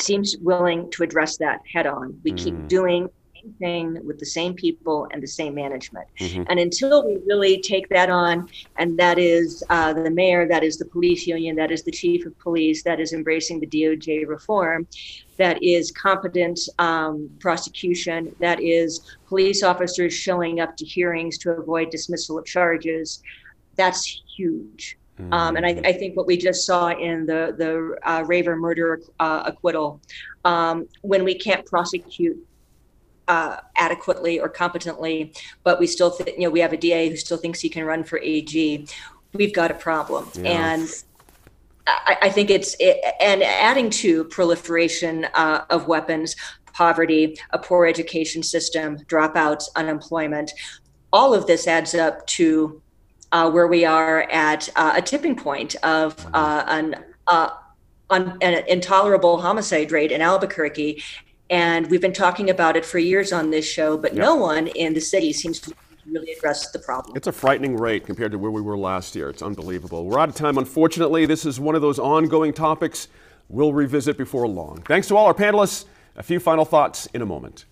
[0.00, 2.18] seems willing to address that head on.
[2.24, 2.38] We mm.
[2.38, 6.08] keep doing the same thing with the same people and the same management.
[6.18, 6.44] Mm-hmm.
[6.48, 10.78] And until we really take that on, and that is uh, the mayor, that is
[10.78, 14.88] the police union, that is the chief of police, that is embracing the DOJ reform,
[15.36, 21.90] that is competent um, prosecution, that is police officers showing up to hearings to avoid
[21.90, 23.22] dismissal of charges,
[23.76, 24.98] that's huge.
[25.20, 25.32] Mm-hmm.
[25.32, 29.00] Um, and I, I, think what we just saw in the the uh, Raver murder
[29.18, 30.00] uh, acquittal,
[30.44, 32.36] um, when we can't prosecute
[33.28, 35.32] uh, adequately or competently,
[35.64, 37.84] but we still, th- you know, we have a DA who still thinks he can
[37.84, 38.86] run for AG.
[39.32, 40.74] We've got a problem, yeah.
[40.74, 40.88] and
[41.86, 46.36] I, I, think it's it, and adding to proliferation uh, of weapons,
[46.72, 50.52] poverty, a poor education system, dropouts, unemployment.
[51.12, 52.82] All of this adds up to
[53.32, 56.96] uh, where we are at uh, a tipping point of uh, an,
[57.26, 57.50] uh,
[58.10, 58.36] an
[58.68, 61.02] intolerable homicide rate in Albuquerque.
[61.50, 64.22] And we've been talking about it for years on this show, but yep.
[64.22, 65.74] no one in the city seems to
[66.10, 67.16] really address the problem.
[67.16, 69.28] It's a frightening rate compared to where we were last year.
[69.28, 70.04] It's unbelievable.
[70.06, 71.26] We're out of time, unfortunately.
[71.26, 73.08] This is one of those ongoing topics
[73.48, 74.82] we'll revisit before long.
[74.82, 75.86] Thanks to all our panelists.
[76.16, 77.66] A few final thoughts in a moment.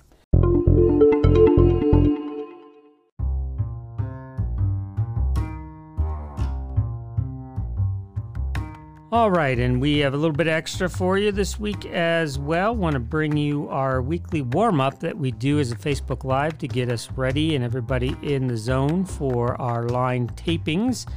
[9.15, 12.75] All right, and we have a little bit extra for you this week as well.
[12.75, 16.59] Want to bring you our weekly warm up that we do as a Facebook Live
[16.59, 21.09] to get us ready and everybody in the zone for our line tapings.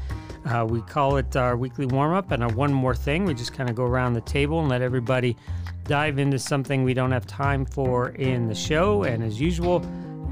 [0.45, 3.25] Uh, we call it our weekly warm up and our one more thing.
[3.25, 5.35] We just kind of go around the table and let everybody
[5.85, 9.05] dive into something we don't have time for in the show.
[9.05, 9.77] And as usual,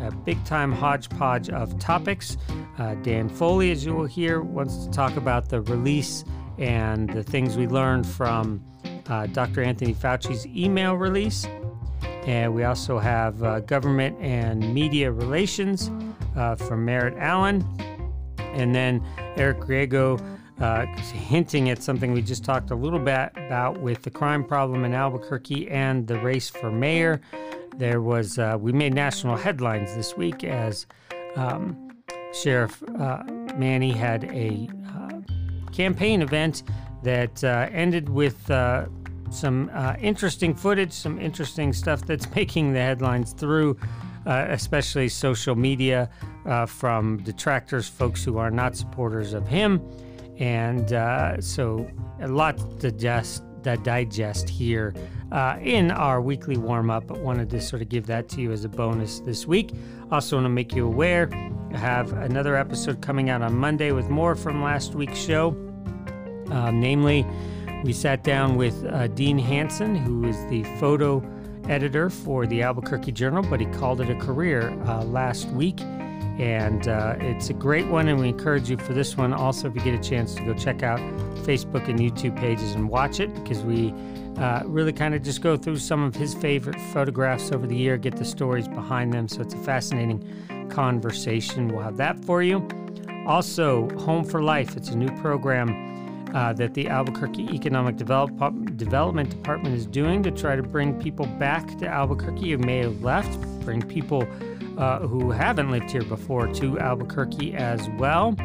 [0.03, 2.37] a big time hodgepodge of topics.
[2.77, 6.23] Uh, Dan Foley, as you will hear, wants to talk about the release
[6.57, 8.63] and the things we learned from
[9.07, 9.63] uh, Dr.
[9.63, 11.47] Anthony Fauci's email release.
[12.25, 15.91] And we also have uh, government and media relations
[16.35, 17.63] uh, from Merritt Allen.
[18.39, 19.03] And then
[19.35, 20.19] Eric Griego
[20.59, 24.85] uh, hinting at something we just talked a little bit about with the crime problem
[24.85, 27.21] in Albuquerque and the race for mayor.
[27.77, 30.87] There was, uh, we made national headlines this week as
[31.35, 31.91] um,
[32.33, 33.23] Sheriff uh,
[33.57, 34.69] Manny had a
[35.75, 36.63] campaign event
[37.03, 38.85] that uh, ended with uh,
[39.29, 43.77] some uh, interesting footage, some interesting stuff that's making the headlines through,
[44.25, 46.09] uh, especially social media,
[46.45, 49.81] uh, from detractors, folks who are not supporters of him.
[50.37, 54.93] And uh, so, a lot to to digest here
[55.61, 58.63] in our weekly warm up, but wanted to sort of give that to you as
[58.63, 59.71] a bonus this week.
[60.11, 61.29] Also, want to make you aware
[61.75, 65.64] I have another episode coming out on Monday with more from last week's show.
[66.51, 67.25] Uh, namely,
[67.83, 71.23] we sat down with uh, Dean Hanson, who is the photo
[71.69, 75.81] editor for the Albuquerque Journal, but he called it a career uh, last week.
[76.37, 79.75] And uh, it's a great one, and we encourage you for this one also, if
[79.75, 80.99] you get a chance, to go check out
[81.45, 83.93] Facebook and YouTube pages and watch it because we
[84.37, 87.97] uh, really kind of just go through some of his favorite photographs over the year,
[87.97, 89.29] get the stories behind them.
[89.29, 91.69] So it's a fascinating conversation.
[91.69, 92.67] We'll have that for you.
[93.25, 95.84] Also, Home for Life, it's a new program
[96.35, 101.25] uh, that the Albuquerque Economic Develop- Development Department is doing to try to bring people
[101.25, 104.27] back to Albuquerque who may have left, bring people
[104.77, 108.35] uh, who haven't lived here before to Albuquerque as well.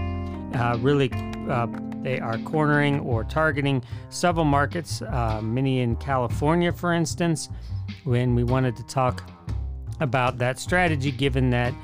[0.55, 1.11] Uh, really,
[1.49, 1.67] uh,
[2.03, 7.49] they are cornering or targeting several markets, uh, many in California, for instance,
[8.05, 9.29] when we wanted to talk
[9.99, 11.75] about that strategy, given that.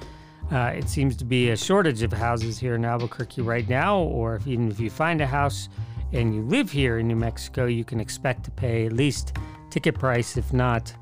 [0.53, 4.37] Uh, it seems to be a shortage of houses here in Albuquerque right now, or
[4.37, 5.69] if, even if you find a house,
[6.13, 9.37] and you live here in New Mexico, you can expect to pay at least
[9.71, 10.95] ticket price, if not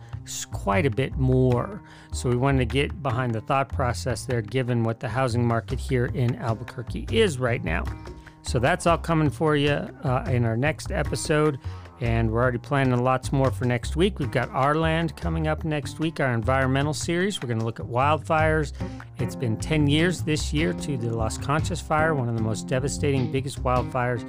[0.53, 1.83] quite a bit more.
[2.13, 5.79] So we wanted to get behind the thought process there, given what the housing market
[5.79, 7.85] here in Albuquerque is right now.
[8.43, 11.59] So that's all coming for you uh, in our next episode.
[12.01, 14.19] And we're already planning lots more for next week.
[14.19, 17.41] We've got Our Land coming up next week, our environmental series.
[17.41, 18.73] We're going to look at wildfires.
[19.19, 22.67] It's been 10 years this year to the Las Conchas fire, one of the most
[22.67, 24.23] devastating, biggest wildfires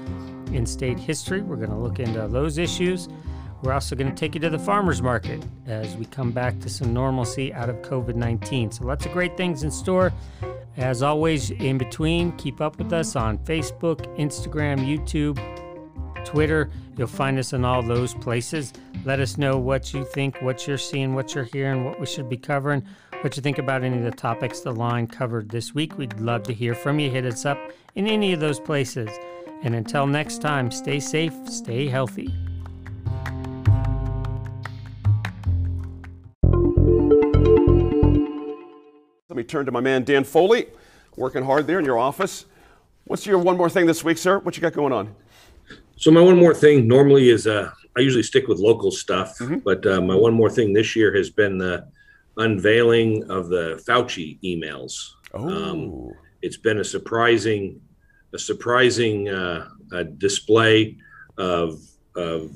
[0.54, 1.42] in state history.
[1.42, 3.10] We're going to look into those issues.
[3.64, 6.70] We're also going to take you to the farmers market as we come back to
[6.70, 8.72] some normalcy out of COVID 19.
[8.72, 10.14] So, lots of great things in store.
[10.78, 15.40] As always, in between, keep up with us on Facebook, Instagram, YouTube,
[16.26, 16.70] Twitter.
[16.98, 18.74] You'll find us in all those places.
[19.06, 22.28] Let us know what you think, what you're seeing, what you're hearing, what we should
[22.28, 22.86] be covering,
[23.22, 25.98] what you think about any of the topics the line covered this week.
[25.98, 27.10] We'd love to hear from you.
[27.10, 27.60] Hit us up
[27.96, 29.10] in any of those places.
[29.64, 32.34] And until next time, stay safe, stay healthy.
[39.28, 40.68] Let me turn to my man Dan Foley,
[41.18, 42.46] working hard there in your office.
[43.06, 44.40] What's your one more thing this week, sir?
[44.40, 45.14] What you got going on?
[45.98, 49.60] So my one more thing normally is uh, I usually stick with local stuff, mm-hmm.
[49.60, 51.88] but uh, my one more thing this year has been the
[52.38, 55.12] unveiling of the Fauci emails.
[55.34, 55.48] Oh.
[55.48, 57.82] Um, it's been a surprising,
[58.34, 59.68] a surprising uh,
[60.18, 60.98] display
[61.38, 61.80] of
[62.16, 62.52] of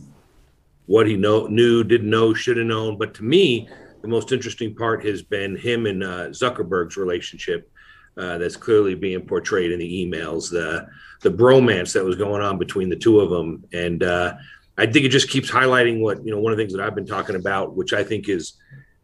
[0.85, 2.97] what he know, knew, didn't know, should have known.
[2.97, 3.69] But to me,
[4.01, 7.71] the most interesting part has been him and uh, Zuckerberg's relationship.
[8.19, 10.85] Uh, that's clearly being portrayed in the emails, the
[11.21, 14.33] the bromance that was going on between the two of them, and uh,
[14.77, 16.39] I think it just keeps highlighting what you know.
[16.39, 18.57] One of the things that I've been talking about, which I think is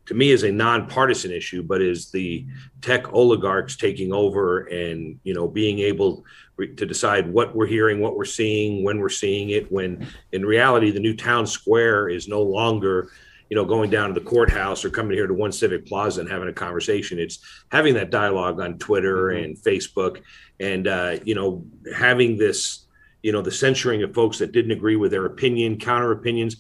[0.08, 2.46] to me is a nonpartisan issue, but is the
[2.82, 6.26] tech oligarchs taking over and you know being able
[6.58, 9.72] to decide what we're hearing, what we're seeing, when we're seeing it.
[9.72, 13.12] When in reality, the new town square is no longer
[13.50, 16.30] you know, going down to the courthouse or coming here to One Civic Plaza and
[16.30, 17.20] having a conversation.
[17.20, 17.40] It's
[17.72, 19.44] having that dialogue on Twitter mm-hmm.
[19.44, 20.22] and Facebook,
[20.60, 21.66] and uh, you know,
[21.96, 22.86] having this,
[23.22, 26.58] you know, the censoring of folks that didn't agree with their opinion, counter opinions,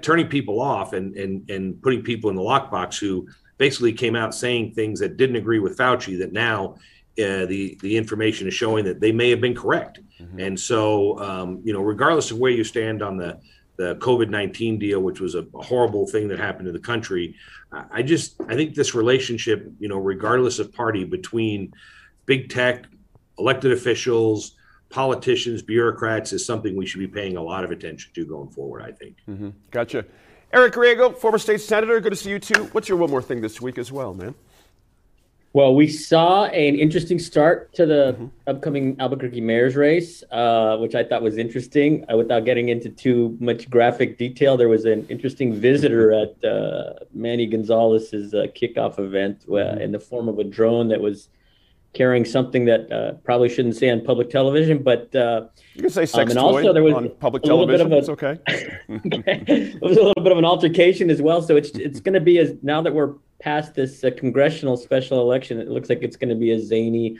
[0.00, 3.28] turning people off, and and and putting people in the lockbox who
[3.58, 6.18] basically came out saying things that didn't agree with Fauci.
[6.18, 6.74] That now
[7.18, 10.00] uh, the the information is showing that they may have been correct.
[10.20, 10.40] Mm-hmm.
[10.40, 13.38] And so, um, you know, regardless of where you stand on the
[13.76, 17.34] the COVID 19 deal, which was a horrible thing that happened to the country.
[17.90, 21.72] I just, I think this relationship, you know, regardless of party between
[22.26, 22.84] big tech,
[23.38, 24.56] elected officials,
[24.90, 28.82] politicians, bureaucrats, is something we should be paying a lot of attention to going forward,
[28.82, 29.16] I think.
[29.28, 29.50] Mm-hmm.
[29.70, 30.04] Gotcha.
[30.52, 32.64] Eric Griego, former state senator, good to see you too.
[32.72, 34.34] What's your one more thing this week as well, man?
[35.54, 38.26] Well, we saw an interesting start to the mm-hmm.
[38.46, 42.06] upcoming Albuquerque mayor's race, uh, which I thought was interesting.
[42.10, 46.94] Uh, without getting into too much graphic detail, there was an interesting visitor at uh,
[47.12, 49.80] Manny Gonzales's uh, kickoff event uh, mm-hmm.
[49.82, 51.28] in the form of a drone that was
[51.92, 55.10] carrying something that uh, probably shouldn't say on public television, but
[55.74, 57.92] you can say sex um, and also there was on public television.
[57.92, 58.38] A, it's okay.
[58.48, 61.42] it was a little bit of an altercation as well.
[61.42, 63.12] So it's it's going to be as now that we're
[63.42, 67.18] past this uh, congressional special election, it looks like it's going to be a zany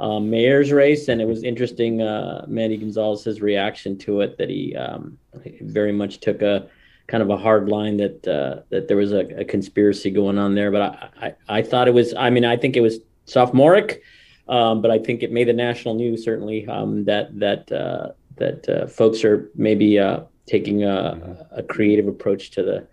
[0.00, 2.00] uh, mayor's race, and it was interesting.
[2.00, 5.18] Uh, Manny Gonzales's reaction to it that he um,
[5.60, 6.68] very much took a
[7.08, 10.54] kind of a hard line that uh, that there was a, a, conspiracy going on
[10.54, 10.70] there.
[10.70, 12.14] But I, I, I thought it was.
[12.14, 14.02] I mean, I think it was sophomoric,
[14.48, 18.68] um, but I think it made the national news certainly um, that that uh, that
[18.68, 22.86] uh, folks are maybe uh, taking a, a creative approach to the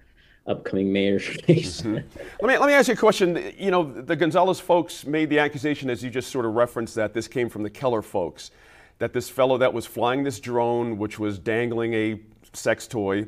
[0.47, 1.81] upcoming mayor's race.
[1.81, 1.93] Mm-hmm.
[2.41, 3.53] let me let me ask you a question.
[3.57, 7.13] You know, the Gonzales folks made the accusation, as you just sort of referenced, that
[7.13, 8.51] this came from the Keller folks,
[8.99, 12.19] that this fellow that was flying this drone, which was dangling a
[12.53, 13.27] sex toy.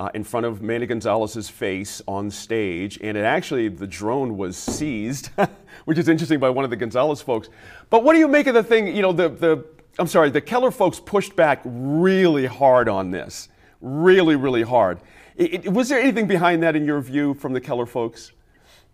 [0.00, 4.56] Uh, in front of Manny Gonzales's face on stage, and it actually the drone was
[4.56, 5.30] seized,
[5.86, 7.48] which is interesting by one of the Gonzales folks.
[7.90, 8.94] But what do you make of the thing?
[8.94, 9.64] You know, the the
[9.98, 13.48] I'm sorry, the Keller folks pushed back really hard on this,
[13.80, 15.00] really, really hard.
[15.38, 18.32] It, it, was there anything behind that in your view from the Keller folks?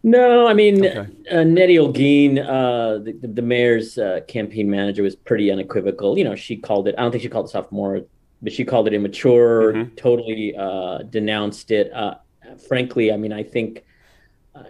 [0.03, 1.11] No, I mean, okay.
[1.33, 6.19] uh, Neri Holguin, uh, the, the, mayor's uh, campaign manager, was pretty unequivocal.
[6.19, 8.03] You know, she called it, I don't think she called it sophomore,
[8.43, 9.95] but she called it immature, mm-hmm.
[9.95, 11.91] totally uh, denounced it.
[11.95, 12.17] Uh,
[12.69, 13.83] frankly, I mean, I think,
[14.55, 14.65] uh,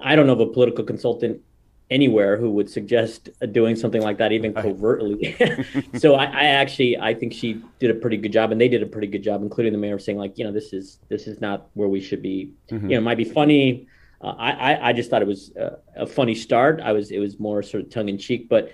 [0.00, 1.42] I don't know of a political consultant
[1.90, 5.34] anywhere who would suggest doing something like that even covertly
[5.98, 8.82] so I, I, actually i think she did a pretty good job and they did
[8.82, 11.40] a pretty good job including the mayor saying like you know this is this is
[11.40, 12.90] not where we should be mm-hmm.
[12.90, 13.86] you know it might be funny
[14.20, 17.40] uh, I, I just thought it was a, a funny start i was it was
[17.40, 18.72] more sort of tongue-in-cheek but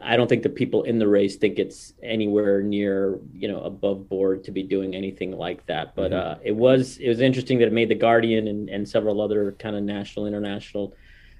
[0.00, 4.08] I don't think the people in the race think it's anywhere near, you know, above
[4.08, 5.94] board to be doing anything like that.
[5.94, 6.40] But mm-hmm.
[6.40, 9.52] uh, it was it was interesting that it made the Guardian and, and several other
[9.52, 10.94] kind of national, international.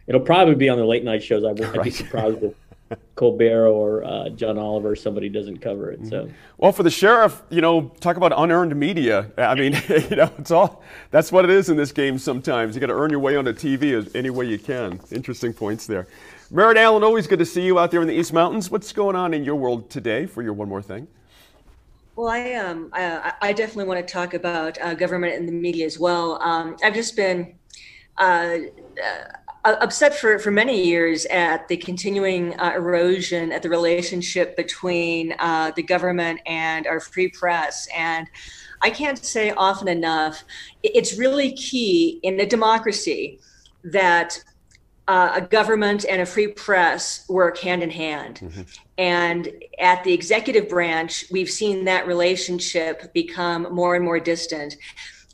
[0.07, 1.45] It'll probably be on the late night shows.
[1.45, 1.85] I wouldn't right.
[1.85, 2.55] be surprised if
[3.15, 6.07] Colbert or uh, John Oliver, somebody doesn't cover it.
[6.07, 6.29] So,
[6.59, 9.31] well, for the sheriff, you know, talk about unearned media.
[9.39, 12.19] I mean, you know, it's all that's what it is in this game.
[12.19, 15.01] Sometimes you got to earn your way onto TV any way you can.
[15.11, 16.07] Interesting points there.
[16.51, 18.71] Merritt Allen, always good to see you out there in the East Mountains.
[18.71, 21.09] What's going on in your world today for your one more thing?
[22.17, 25.87] Well, I um, I, I definitely want to talk about uh, government and the media
[25.87, 26.41] as well.
[26.43, 27.55] Um, I've just been.
[28.17, 28.59] Uh,
[29.03, 29.25] uh,
[29.65, 35.73] upset for, for many years at the continuing uh, erosion at the relationship between uh,
[35.75, 37.89] the government and our free press.
[37.97, 38.29] And
[38.83, 40.45] I can't say often enough,
[40.83, 43.41] it's really key in a democracy
[43.85, 44.39] that
[45.09, 48.41] uh, a government and a free press work hand in hand.
[48.43, 48.62] Mm-hmm.
[48.99, 54.77] And at the executive branch, we've seen that relationship become more and more distant.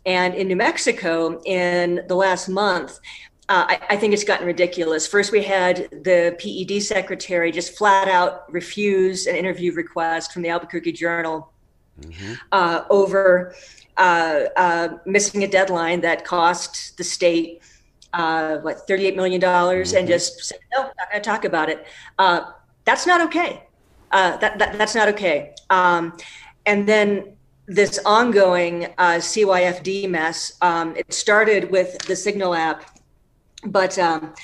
[0.07, 2.99] And in New Mexico, in the last month,
[3.51, 5.09] uh, I, I, think it's gotten ridiculous.
[5.09, 10.51] First, we had the PED secretary just flat out refuse an interview request from the
[10.51, 11.53] Albuquerque Journal
[12.01, 12.35] mm-hmm.
[12.53, 13.53] uh, over
[13.97, 17.61] uh, uh missing a deadline that cost the state
[18.13, 19.97] uh, what $38 million mm-hmm.
[19.97, 21.87] and just said, no, not going to talk about it.
[22.21, 22.53] Uh,
[22.85, 23.65] that's not okay.
[24.13, 25.55] that, that, that's not okay.
[25.71, 26.17] Um,
[26.67, 27.33] and then
[27.67, 33.00] this ongoing CYFD mess, um, it started with the Signal app
[33.67, 34.35] but um,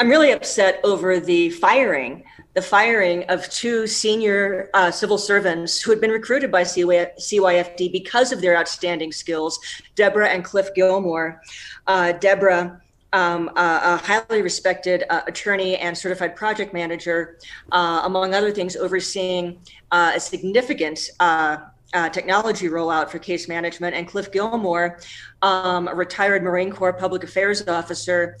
[0.00, 5.90] I'm really upset over the firing, the firing of two senior uh, civil servants who
[5.90, 9.58] had been recruited by CYFD because of their outstanding skills,
[9.94, 11.40] Deborah and Cliff Gilmore.
[11.86, 12.80] Uh, Deborah,
[13.12, 17.38] um, a highly respected uh, attorney and certified project manager,
[17.70, 19.60] uh, among other things, overseeing
[19.92, 21.58] uh, a significant uh,
[21.94, 24.98] uh, technology rollout for case management, and Cliff Gilmore,
[25.42, 28.36] um, a retired Marine Corps public affairs officer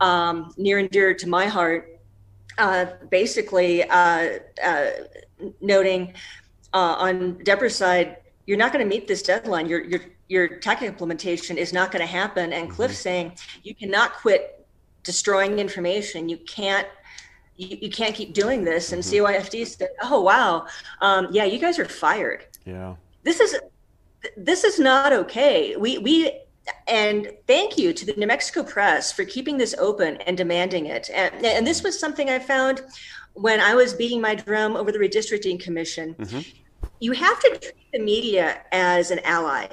[0.00, 1.98] um, near and dear to my heart,
[2.58, 4.90] uh, basically uh, uh,
[5.60, 6.12] noting
[6.74, 9.68] uh, on Deborah's side, you're not going to meet this deadline.
[9.68, 12.52] Your your your tech implementation is not going to happen.
[12.52, 12.96] And Cliff mm-hmm.
[12.96, 13.32] saying
[13.62, 14.66] you cannot quit
[15.02, 16.28] destroying information.
[16.28, 16.88] You can't
[17.56, 18.92] you, you can't keep doing this.
[18.92, 19.26] And mm-hmm.
[19.26, 20.66] CYFD said, "Oh wow,
[21.00, 23.56] um, yeah, you guys are fired." Yeah, this is
[24.36, 25.76] this is not okay.
[25.76, 26.40] We we
[26.86, 31.10] and thank you to the New Mexico Press for keeping this open and demanding it.
[31.12, 32.82] And, and this was something I found
[33.34, 36.14] when I was beating my drum over the redistricting commission.
[36.14, 36.40] Mm-hmm.
[37.00, 39.68] You have to treat the media as an ally.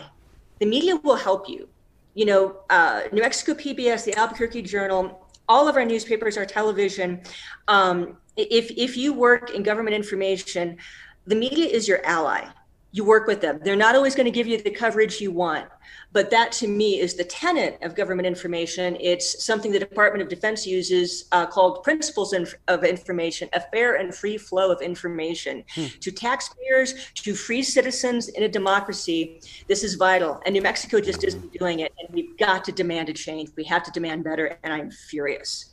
[0.60, 1.68] The media will help you.
[2.14, 7.22] You know, uh, New Mexico PBS, the Albuquerque Journal, all of our newspapers, our television.
[7.68, 10.78] Um, if if you work in government information,
[11.26, 12.48] the media is your ally
[12.96, 13.60] you work with them.
[13.62, 15.68] They're not always going to give you the coverage you want,
[16.14, 18.96] but that to me is the tenet of government information.
[19.02, 22.34] It's something the Department of Defense uses uh, called principles
[22.70, 25.88] of information, a fair and free flow of information hmm.
[26.00, 29.42] to taxpayers, to free citizens in a democracy.
[29.68, 30.42] This is vital.
[30.46, 31.94] And New Mexico just isn't doing it.
[32.00, 33.50] And we've got to demand a change.
[33.58, 34.58] We have to demand better.
[34.64, 35.72] And I'm furious.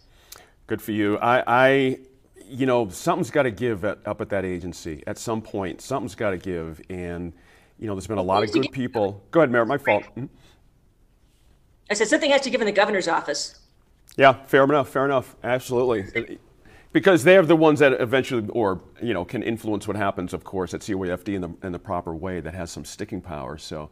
[0.66, 1.18] Good for you.
[1.18, 1.98] I, I
[2.48, 5.80] you know, something's got to give at, up at that agency at some point.
[5.80, 7.32] Something's got to give, and
[7.78, 9.22] you know, there's been a lot of good people.
[9.30, 9.64] Go ahead, Mayor.
[9.64, 10.04] My fault.
[10.04, 10.26] Mm-hmm.
[11.90, 13.60] I said something has to give in the governor's office.
[14.16, 14.88] Yeah, fair enough.
[14.88, 15.36] Fair enough.
[15.42, 16.38] Absolutely.
[16.92, 20.74] Because they're the ones that eventually, or you know, can influence what happens, of course,
[20.74, 23.56] at CYFD in the in the proper way that has some sticking power.
[23.56, 23.90] So,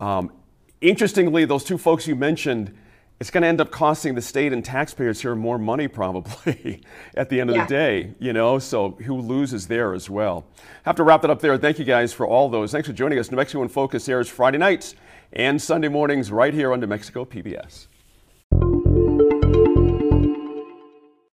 [0.00, 0.32] um,
[0.80, 2.76] interestingly, those two folks you mentioned
[3.22, 6.82] it's going to end up costing the state and taxpayers here more money probably
[7.14, 7.64] at the end of yeah.
[7.64, 10.44] the day, you know, so who loses there as well.
[10.82, 11.56] Have to wrap that up there.
[11.56, 12.72] Thank you guys for all those.
[12.72, 13.30] Thanks for joining us.
[13.30, 14.96] New Mexico in Focus airs Friday nights
[15.32, 17.86] and Sunday mornings right here on New Mexico PBS.